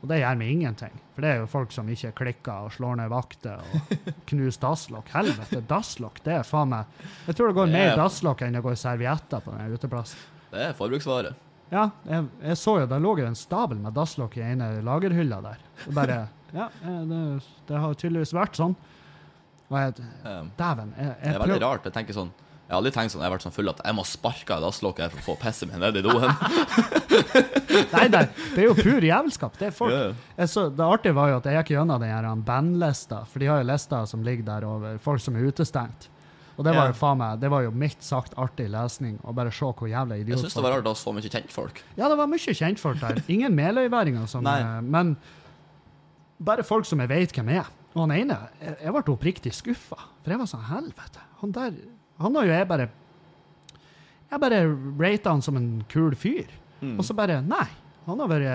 [0.03, 0.97] og det gjør meg ingenting.
[1.15, 3.95] For det er jo folk som ikke klikker og slår ned vakter og
[4.31, 5.09] knuser dasslokk.
[5.15, 6.87] Helvete, dasslokk, det er faen meg
[7.29, 10.19] Jeg tror det går Det mer er- dasslokk enn det går servietter på den uteplassen.
[10.55, 11.35] Det er forbruksvare.
[11.73, 15.41] Ja, jeg, jeg så jo, der lå jo en stabel med dasslokk i ene lagerhylla
[15.43, 15.62] der.
[15.89, 16.19] Og bare
[16.55, 17.21] Ja, eh, det,
[17.67, 18.77] det har tydeligvis vært sånn.
[19.73, 19.95] Og jeg
[20.59, 20.93] Dæven.
[20.99, 21.87] Jeg, det er veldig prøv- rart.
[21.89, 22.31] Jeg tenker sånn
[22.65, 24.62] Jeg har aldri tenkt sånn Jeg har vært sånn full at jeg må sparke av
[24.65, 26.25] dasslokket for å få pisset mitt ned i doen.
[27.95, 28.23] Nei, nei,
[28.55, 29.57] det er jo pur jævelskap.
[29.59, 30.47] Det er folk ja.
[30.47, 33.62] så, Det artige var jo at jeg gikk gjennom den her bandlista, for de har
[33.62, 36.09] jo lister som ligger der over folk som er utestengt.
[36.55, 39.51] Og det var jo faen meg, det var jo mildt sagt artig lesning, å bare
[39.55, 41.81] se hvor jævla Jeg idiot syns det var rart å ha så mye kjentfolk.
[41.99, 43.19] Ja, det var mye kjentfolk der.
[43.35, 45.17] Ingen meløyværinger, som, eh, men
[46.39, 47.73] bare folk som jeg vet hvem er.
[47.95, 51.27] Og han ene, jeg, jeg ble oppriktig skuffa, for jeg var sånn helvete.
[51.43, 51.75] Han der
[52.23, 52.89] Han har jo jeg bare
[54.31, 54.61] Jeg bare
[55.01, 56.47] rata han som en kul fyr.
[56.81, 56.99] Mm.
[56.99, 57.67] Og så bare Nei.
[58.07, 58.51] Han har vært,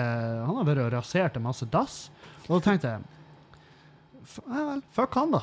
[0.46, 2.10] han har vært og rasert en masse dass.
[2.48, 3.00] Og da tenkte jeg
[4.46, 5.40] Ja vel, fuck han, da.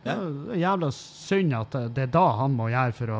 [0.00, 3.18] Det er jævla synd at det- er da han må gjøre for å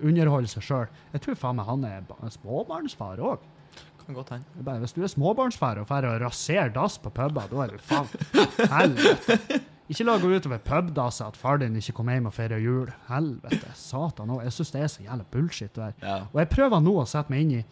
[0.00, 0.86] underholde seg sjøl.
[1.12, 3.38] Jeg tror faen meg han er småbarnsfar òg.
[4.06, 4.78] Kan godt hende.
[4.80, 8.08] Hvis du er småbarnsfar og drar og raserer dass på puber, da er det faen
[8.72, 9.60] helvete.
[9.92, 12.88] Ikke la gå utover pubdasset at far din ikke kom hjem og feira jul.
[13.10, 13.72] Helvete.
[13.76, 14.42] Satan òg.
[14.46, 15.74] Jeg syns det er så jævla bullshit.
[15.76, 15.92] Der.
[16.00, 16.14] Ja.
[16.32, 17.64] Og jeg prøver nå å sette meg inn i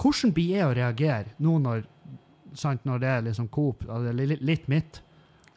[0.00, 1.82] hvordan blir jeg å reagere nå når,
[2.56, 3.84] sant, når det er liksom Coop,
[4.16, 5.02] litt, litt mitt.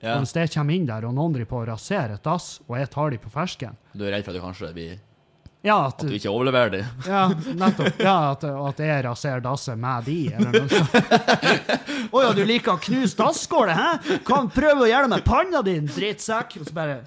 [0.04, 0.18] ja.
[0.20, 2.90] Hvis jeg kommer inn der, og noen driver på å rasere et dass, og jeg
[2.92, 4.98] tar de på fersken Du er redd for at du kanskje blir
[5.64, 6.88] Ja, at, At du ikke overleverer dem?
[7.07, 7.22] ja
[7.55, 8.01] nettopp.
[8.03, 10.97] Ja, at, at jeg raserer dasset med de, eller noe sånt.
[12.14, 14.18] Å ja, du liker å knuse dasskålet, hæ?
[14.28, 16.57] Kan prøve å gjøre det med panna din, drittsekk!
[16.59, 16.97] Og så bare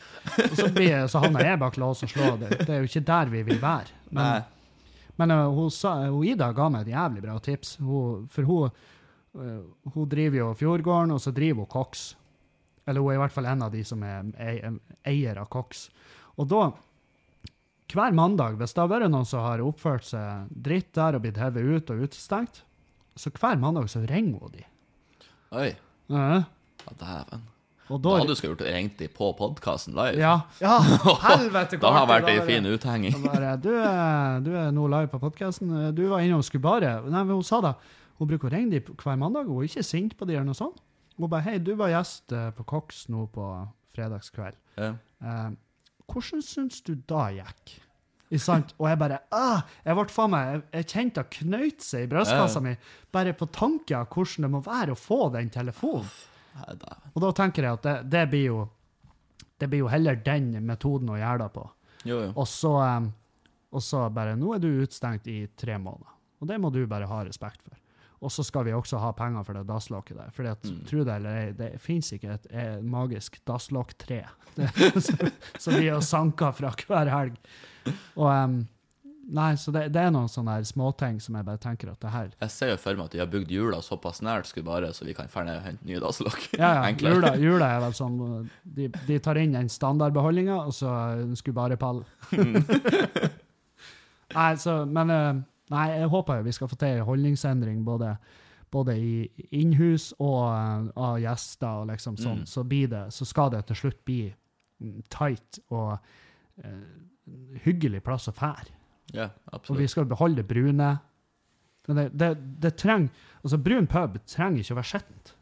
[0.40, 2.30] og så, blir, så havner jeg bak lås og slå.
[2.40, 3.92] Det, det er jo ikke der vi vil være.
[4.16, 4.48] Men,
[5.20, 7.76] Men uh, hun, sa, hun Ida ga meg et jævlig bra tips.
[7.84, 8.80] Hun, for hun,
[9.36, 12.08] uh, hun driver jo Fjordgården, og så driver hun Cox.
[12.88, 14.32] Eller hun er i hvert fall en av de som er
[15.04, 15.90] eier av Cox.
[16.40, 16.70] Og da,
[17.92, 21.36] hver mandag, hvis det har vært noen som har oppført seg dritt der og blitt
[21.38, 22.62] hevet ut og utestengt,
[23.16, 24.64] så hver mandag så ringer hun de.
[25.56, 25.68] Oi.
[26.10, 26.42] Uh,
[26.86, 27.44] Ja, dæven.
[27.86, 30.18] Da da, hadde du skulle gjort det ringt de på podkasten live.
[30.18, 30.78] ja, ja,
[31.22, 31.78] helvete!
[31.78, 33.14] Da har vært ei artig fin uthenging.
[33.22, 35.70] Bare, du, er- du er nå live på podkasten.
[35.94, 37.76] Du var inne og skulle bare Nei, hun sa da
[38.18, 40.58] Hun bruker å ringe de hver mandag, hun er ikke sint på de eller noe
[40.58, 40.82] sånt.
[41.16, 43.46] Hun bare Hei, du var gjest eh, på Cox nå på
[43.94, 44.58] fredagskveld.
[44.80, 44.90] Ja.
[45.22, 45.50] Eh,
[46.12, 47.76] hvordan syns du da gikk?
[48.80, 52.08] Og jeg bare ah, Jeg ble faen meg Jeg, jeg kjente det knøyt seg i
[52.10, 52.72] brystkassa mi
[53.14, 56.08] bare på tanken av hvordan det må være å få den telefonen.
[57.14, 58.58] Og da tenker jeg at det, det blir jo
[59.60, 61.64] Det blir jo heller den metoden å gjøre det på.
[62.04, 62.32] Jo, jo.
[62.34, 63.06] Og så, em,
[63.72, 66.12] og så bare Nå er du utestengt i tre måneder.
[66.42, 67.78] Og det må du bare ha respekt for.
[68.24, 70.30] Og så skal vi også ha penger for det dasslokket der.
[70.32, 70.84] For Mm.
[70.88, 74.22] tro det eller ei, det fins ikke et, et magisk dasslokk-tre
[75.60, 77.36] som vi har sanka fra hver helg.
[78.16, 78.56] Og um,
[79.26, 82.28] Nei, så det, det er noen sånne småting som jeg bare tenker at det her
[82.44, 85.02] Jeg ser jo for meg at de har bygd jula såpass nært skulle bare så
[85.02, 86.44] vi kan dra ned og hente nye dasslokk.
[86.54, 86.84] Ja, ja.
[86.92, 87.16] Enklere.
[87.16, 88.20] Jula, jula er vel sånn
[88.62, 90.92] De, de tar inn den standardbeholdninga, og så
[91.34, 92.04] skulle bare pall.
[94.36, 95.42] nei, så Men eh,
[95.72, 98.12] Nei, jeg håper vi skal få til en holdningsendring både,
[98.72, 102.44] både i innhus og eh, av gjester og liksom sånn.
[102.44, 102.46] Mm.
[102.46, 106.86] Så det Så skal det til slutt bli mm, tight og uh,
[107.64, 108.72] hyggelig plass å fære.
[109.14, 109.76] Ja, absolutt.
[109.76, 110.96] Og vi skal beholde det brune.
[111.86, 113.10] Men det, det, det trenger
[113.46, 115.36] Altså, brun pub trenger ikke å være skittent.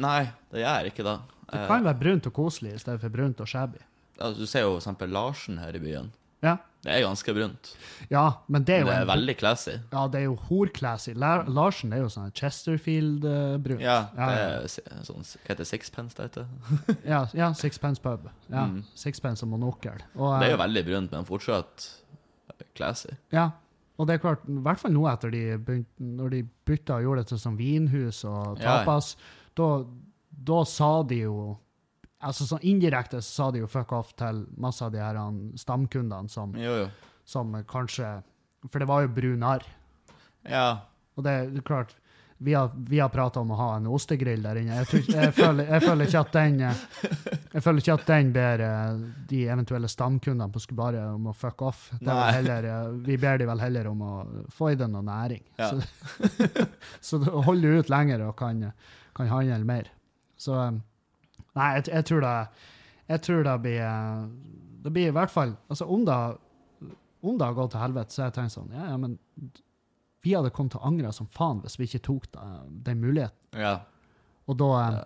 [0.00, 1.18] Nei, det gjør ikke det.
[1.50, 3.82] det Eh, kan være brunt og koselig i stedet for brunt og shabby.
[4.18, 6.12] altså, du ser jo for eksempel Larsen her i byen.
[6.42, 7.74] Ja, Det er ganske brunt.
[8.10, 9.74] ja men det er jo, Det er en, veldig classy.
[9.92, 11.12] ja, det er jo hor-classy.
[11.14, 13.80] Larsen er jo sånn Chesterfield-brunt.
[13.84, 14.28] Ja, ja,
[14.64, 15.64] det er sånn Hva heter?
[15.68, 16.46] Sixpence det heter?
[17.12, 18.28] ja, ja, Sixpence pub.
[18.50, 18.84] Ja, Mm.
[18.94, 20.00] Sixpence og monokkel.
[20.16, 21.88] Og, Det er jo eh, veldig brunt, men fortsatt
[22.76, 23.10] classy.
[23.32, 23.50] ja,
[23.98, 27.02] og det er klart, i hvert fall nå etter de begynte, når de bytta og
[27.04, 28.78] gjorde det til sånn vinhus og Ja.
[28.84, 29.16] tapas,
[29.56, 29.84] da,
[30.32, 31.58] da sa de jo
[32.20, 35.16] Altså sånn indirekte så sa de jo fuck off til masse av de her
[35.60, 37.16] stamkundene som, Jo, jo.
[37.24, 38.18] som kanskje
[38.68, 39.64] For det var jo brunar.
[40.44, 40.66] Ja.
[41.16, 41.94] Og det er klart,
[42.42, 44.76] vi har, vi har prata om å ha en ostegrill der inne.
[44.78, 48.62] Jeg, tror, jeg, føler, jeg føler ikke at den jeg føler ikke at den ber
[48.64, 51.82] eh, de eventuelle stamkundene på Skubare om å fuck off.
[52.00, 54.12] Det er heller, eh, vi ber de vel heller om å
[54.56, 55.42] få i deg noe næring.
[55.60, 55.68] Ja.
[55.68, 55.80] Så,
[57.10, 58.62] så holder ut lenger og kan,
[59.16, 59.92] kan handle mer.
[60.40, 60.80] Så eh,
[61.58, 62.34] Nei, jeg, jeg tror det
[63.10, 64.26] jeg tror det blir eh,
[64.84, 66.18] Det blir i hvert fall altså Om det,
[67.26, 69.16] om det har gått til helvete, så har jeg tenkt sånn Ja, ja, men
[70.22, 72.26] vi hadde kommet til å angre som faen hvis vi ikke tok
[72.84, 73.38] den muligheten.
[73.56, 73.78] ja.
[74.46, 75.02] Og da, Ja.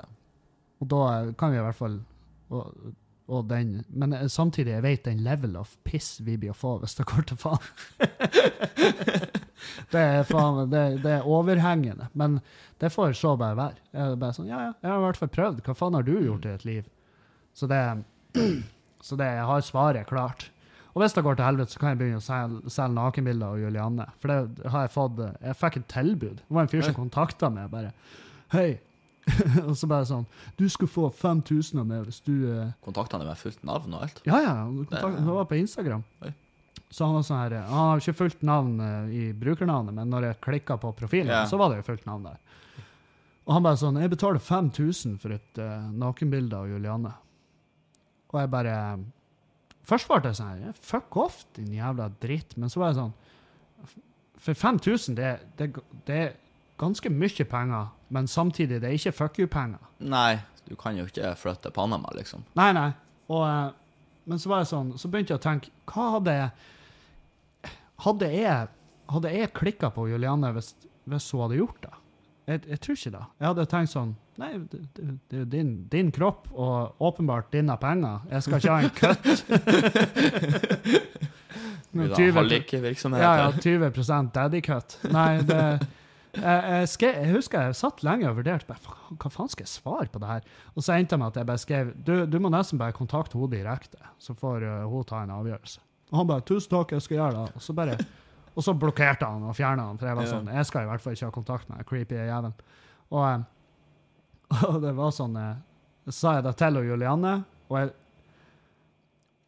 [0.83, 1.01] og da
[1.39, 1.97] kan vi i hvert fall
[2.51, 2.93] og,
[3.29, 6.75] og den, Men eh, samtidig, jeg vet den level of piss vi blir å få
[6.83, 7.63] hvis det går til faen.
[9.93, 12.09] det, er faen det, det er overhengende.
[12.15, 12.41] Men
[12.83, 13.79] det får så bare være.
[13.95, 15.63] Jeg bare sånn, ja, ja, jeg har i hvert fall prøvd.
[15.67, 16.91] Hva faen har du gjort i et liv?
[17.55, 17.81] Så det,
[19.05, 20.49] så det jeg har svaret klart.
[20.95, 23.63] Og hvis det går til helvete, så kan jeg begynne å selge, selge nakenbilder av
[23.63, 24.09] Julianne.
[24.23, 26.43] For det har jeg fått Jeg fikk et tilbud.
[26.43, 27.91] Det var en fyr som kontakta meg bare.
[28.55, 28.69] Hei.
[29.65, 30.27] og så bare sånn
[30.59, 34.03] Du skal få 5000 av meg hvis du eh, Kontakta han med fullt navn og
[34.05, 34.19] alt?
[34.29, 34.53] Ja, ja.
[34.69, 36.03] kontakt- det var på Instagram.
[36.21, 36.33] Oi.
[36.95, 40.29] Så han var sånn her Han har ikke fulgt navn eh, i brukernavnet, men når
[40.29, 41.49] jeg klikka på profilen, yeah.
[41.51, 42.37] så var det jo fullt navn der.
[43.45, 47.11] Og han bare sånn Jeg betaler 5000 for et uh, nakenbilde av Julianne.
[48.31, 48.77] Og jeg bare
[49.85, 52.55] Først ble jeg sånn her Fuck off, din jævla dritt.
[52.57, 53.99] Men så var jeg sånn
[54.47, 55.69] For 5000, det, det,
[56.07, 56.33] det er
[56.81, 59.83] ganske mye penger, men samtidig det er ikke fuck you-penger.
[60.05, 62.43] Nei, du kan jo ikke flytte Panama, liksom.
[62.59, 62.91] Nei, nei.
[63.31, 63.71] Og, uh,
[64.29, 66.74] men så var jeg sånn, så begynte jeg å tenke Hva hadde jeg
[68.05, 68.69] Hadde jeg,
[69.13, 70.75] hadde jeg klikka på Juliane hvis,
[71.09, 71.95] hvis hun hadde gjort det?
[72.45, 73.25] Jeg, jeg tror ikke det.
[73.41, 77.53] Jeg hadde tenkt sånn Nei, det, det, det er jo din, din kropp og åpenbart
[77.55, 78.25] dine penger.
[78.33, 79.27] Jeg skal ikke ha en kutt.
[81.95, 84.97] Blir det 20 hallikvirksomhet ja, ja, 20 daddy cut.
[85.15, 85.61] Nei, det
[86.35, 90.11] jeg, jeg, skrev, jeg husker jeg satt lenge og vurderte hva faen skal jeg svare
[90.11, 90.47] på det her.
[90.75, 93.39] Og så endte jeg med at jeg bare skrev du, du må nesten bare kontakte
[93.39, 95.83] henne direkte, så får uh, hun ta en avgjørelse.
[96.15, 97.57] Og han bare 'tusen takk, jeg skal gjøre det'.
[97.59, 97.99] Og så bare
[98.55, 101.03] og så blokkerte han og fjerna han, for jeg var sånn Jeg skal i hvert
[101.03, 102.55] fall ikke ha kontakt med den creepy jævelen.
[103.11, 105.57] Og, eh, og det var sånn eh,
[106.07, 107.35] Så sa jeg det til Julianne,
[107.67, 107.95] og jeg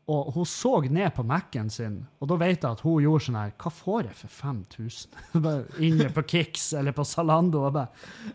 [0.06, 3.38] og hun så ned på Mac-en sin, og da vet jeg at hun gjorde sånn
[3.40, 5.16] her Hva får jeg for 5000?
[5.46, 7.64] Bare Inne på Kix eller på Zalando.
[7.66, 7.88] Og bare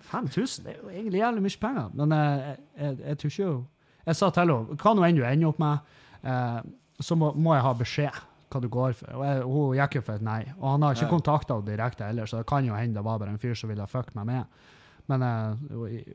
[0.09, 0.65] 5000?
[0.65, 1.93] Det er jo egentlig jævlig mye penger.
[1.95, 3.63] Men eh, jeg, jeg, jeg tror ikke hun
[4.09, 5.95] Jeg sa til henne hva nå enn du ender opp med,
[6.27, 6.59] eh,
[7.03, 8.19] så må, må jeg ha beskjed
[8.51, 9.13] hva du går for.
[9.15, 10.41] Og jeg, hun gikk jo for et nei.
[10.59, 13.19] Og han har ikke kontakta henne direkte heller, så det kan jo hende det var
[13.21, 14.63] bare en fyr som ville fucke meg med.
[15.11, 15.61] Men, eh,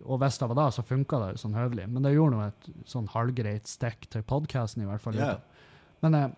[0.05, 1.89] og, hvis det var da, så funka det sånn høvelig.
[1.93, 5.17] Men det gjorde nå et sånn halvgreit stikk til podkasten, i hvert fall.
[5.19, 5.41] Yeah.
[6.05, 6.29] Men eh,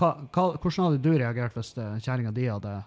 [0.00, 2.78] hva, hva, hvordan hadde du reagert hvis uh, kjerringa di hadde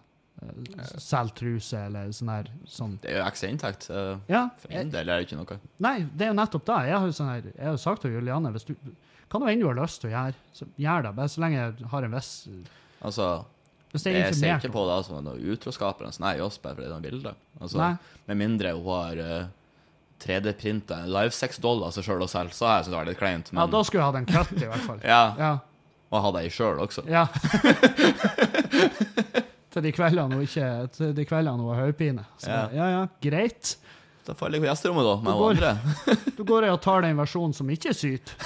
[1.00, 2.98] solgt truse eller sånn her sånn?
[3.04, 3.88] Det er jo ekstra inntekt.
[3.90, 5.60] eh, Ja, For min del er det ikke noe.
[5.84, 6.80] nei, det er jo nettopp det.
[6.90, 8.74] Jeg har jo sånn her, jeg har jo sagt til Julianne hvis du,
[9.32, 11.12] Hva nå enn du har lyst til å gjøre, så gjør det.
[11.18, 12.32] Bare så lenge jeg har en viss
[13.06, 13.28] Altså,
[13.92, 16.88] Hvis er jeg ser ikke på det som noe utroskap eller noe sånt, bare fordi
[16.88, 17.36] det er noe bilde.
[17.60, 17.92] Altså, Nei.
[18.30, 19.46] med mindre hun har uh,
[20.24, 23.22] 3D-printa en livesex-doll av seg sjøl og selv, så har jeg syntes det var litt
[23.22, 23.52] kleint.
[23.52, 23.62] Men...
[23.62, 25.02] Ja, da skulle jeg hatt en cut, i hvert fall.
[25.16, 25.54] ja, Ja.
[26.14, 27.06] og ha deg i sjøl også.
[27.12, 27.26] ja.
[29.76, 32.24] til de kveldene hun ikke Til de kveldene hun har hodepine.
[32.46, 32.62] Ja.
[32.72, 33.76] ja, ja, greit.
[34.26, 35.72] Da faller jeg på gjesterommet, da, med Du går- andre.
[36.38, 38.34] Da går jeg og tar den versjonen som ikke er syt.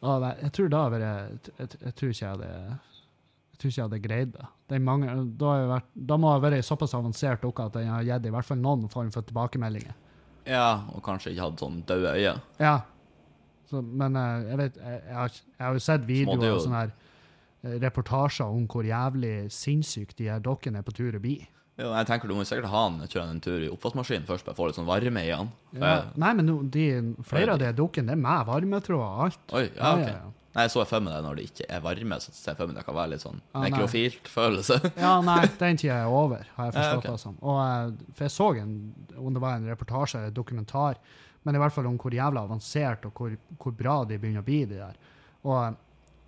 [0.00, 3.68] ah, nei, jeg tror da hadde jeg, jeg, jeg tror ikke jeg hadde Jeg tror
[3.70, 4.46] ikke jeg hadde greid det.
[4.72, 5.06] det mange,
[5.40, 8.28] da, har jeg vært, da må jeg være såpass avansert dere at jeg har gitt
[8.30, 9.94] i hvert fall noen form for tilbakemeldinger.
[10.48, 12.40] Ja, og kanskje ikke hatt sånn døde øyne.
[12.62, 12.76] Ja.
[13.70, 16.90] Så, men eh, jeg vet jeg, har, jeg har jo sett videoer og sånn her
[17.62, 21.38] reportasjer om hvor jævlig sinnssykt de her dokkene er på tur å bli.
[21.80, 24.56] Jo, jeg tenker Du må sikkert ha han kjøre en tur i oppvaskmaskinen først, bare
[24.58, 25.48] få litt sånn varme i han.
[25.72, 25.80] Ja.
[25.80, 29.38] jeg- Nei, men de, flere av de dukkene det er med varmetråd og alt.
[29.52, 30.06] Oi, ja, ok.
[30.06, 30.20] ja.
[30.52, 32.66] Nei, jeg så for meg det når det ikke er varme, så ser jeg for
[32.66, 34.80] meg det kan være litt sånn Ah, nekrofilt følelse.
[35.04, 37.04] Ja, nei, den tida er over, har jeg forstått ok.
[37.06, 37.16] okay.
[37.22, 37.36] som.
[37.40, 40.98] Og, eh, for jeg så en, om det var en reportasje eller dokumentar,
[41.44, 44.48] men i hvert fall om hvor jævla avansert og hvor, hvor bra de begynner å
[44.50, 44.98] bli, de der.
[45.46, 45.76] Og,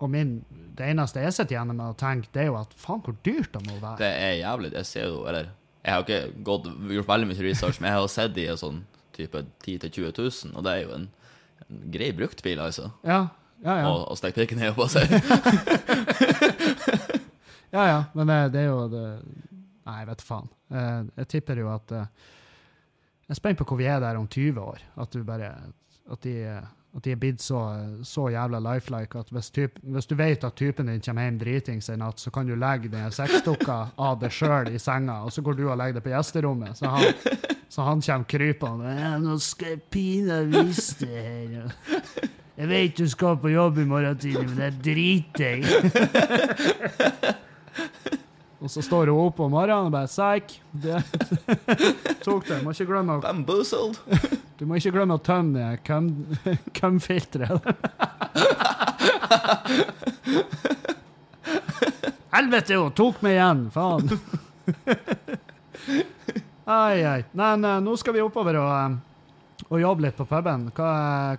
[0.03, 0.31] og min,
[0.77, 3.51] det eneste jeg sitter igjen med å tenke, det er jo at faen, hvor dyrt
[3.55, 3.99] det må være.
[4.01, 4.69] Det er jævlig.
[4.79, 5.45] Jeg ser jo, eller
[5.83, 8.79] Jeg har ikke gått, gjort veldig mye research, men jeg har sett de i sånn
[9.13, 11.07] type 10 000-20 000, og det er jo en,
[11.67, 12.85] en grei bruktbil, altså.
[13.03, 13.21] Ja,
[13.63, 13.89] ja, ja.
[13.89, 15.05] Og, og stikke pikken ned på seg.
[17.75, 17.99] ja, ja.
[18.15, 19.03] Men det, det er jo det,
[19.83, 20.47] Nei, jeg vet faen.
[20.71, 22.07] Jeg, Jeg tipper jo at eh,
[23.27, 24.79] Jeg er spent på hvor vi er der om 20 år.
[25.03, 25.49] At du bare
[26.11, 26.35] At de,
[26.93, 27.59] at de er blitt så,
[28.05, 31.89] så jævla lifelike at hvis, typ, hvis du vet at typen din kommer hjem dritings
[31.89, 35.41] en natt, så kan du legge den sexdukka av deg sjøl i senga, og så
[35.41, 36.77] går du og legger det på gjesterommet.
[36.77, 37.03] Så han,
[37.73, 38.93] så han kommer krypende.
[38.99, 41.73] «Ja, 'Nå skal jeg pinadø vise det her.'
[42.53, 45.63] Jeg vet du skal på jobb i morgen tidlig, men det driter i.
[48.63, 50.53] Og så står hun opp om morgenen og bare 'Psyk'.
[50.71, 51.01] Det
[52.25, 52.61] tok det.
[52.63, 53.97] Må ikke glemme å, Bamboozled.
[54.59, 55.83] du må ikke glemme å tømme det
[56.79, 57.59] cum-filteret.
[62.33, 63.65] Helvete, hun tok meg igjen!
[63.73, 64.09] Faen.
[66.63, 67.21] Ai, ai.
[67.35, 70.69] Nei, nei, nå skal vi oppover og, eh, og jobbe litt på puben.
[70.77, 70.91] Hva,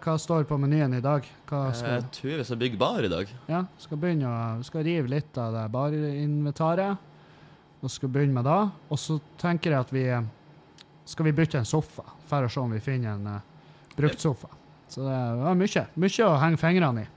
[0.05, 1.25] hva står på menyen i dag?
[1.49, 3.33] Hva skal Jeg tror vi skal bygge bar i dag.
[3.49, 7.01] ja, skal begynne å skal rive litt av det barinventaret.
[7.85, 8.61] Og skal begynne med det.
[8.89, 10.29] Og så tenker jeg at vi eh,
[11.05, 13.41] skal vi bytte en sofa, for å se om vi finner en uh,
[13.97, 14.49] brukt sofa.
[14.89, 15.83] Så det var mye.
[16.01, 17.11] Mye å henge fingrene i.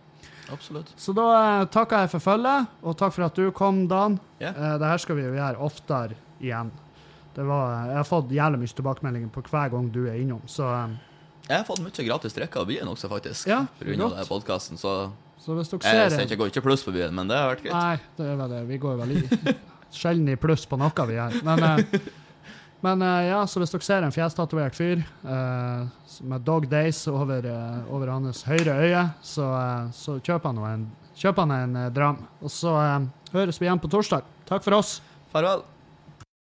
[0.52, 0.92] Absolutt.
[1.00, 4.20] Så da uh, takker jeg for følget, og takk for at du kom, Dan.
[4.42, 4.60] Yeah.
[4.60, 6.74] Uh, det her skal vi jo gjøre oftere igjen.
[7.38, 10.72] Det var, jeg har fått jævlig mye tilbakemeldinger på hver gang du er innom, så,
[10.74, 10.96] eh,
[11.48, 13.48] Jeg har fått mye gratis drikke av byen også, faktisk.
[13.48, 14.26] Ja, pga.
[14.26, 17.62] podkasten, så så jeg ser jeg går ikke pluss på byen, men det har vært
[17.64, 17.74] greit.
[17.74, 18.62] Nei, det er vel det.
[18.68, 19.22] Vi går vel i
[19.94, 21.38] sjelden i pluss på noe vi gjør.
[21.48, 22.00] Men, eh,
[22.86, 25.88] men eh, ja, så hvis dere ser en fjestatovert fyr eh,
[26.28, 30.86] med Dog Days over, eh, over hans høyre øye, så, eh, så kjøper han en,
[31.18, 32.22] kjøp en eh, dram.
[32.42, 32.76] Og så
[33.34, 34.28] høres vi igjen på torsdag.
[34.50, 35.00] Takk for oss.
[35.34, 35.66] Farvel.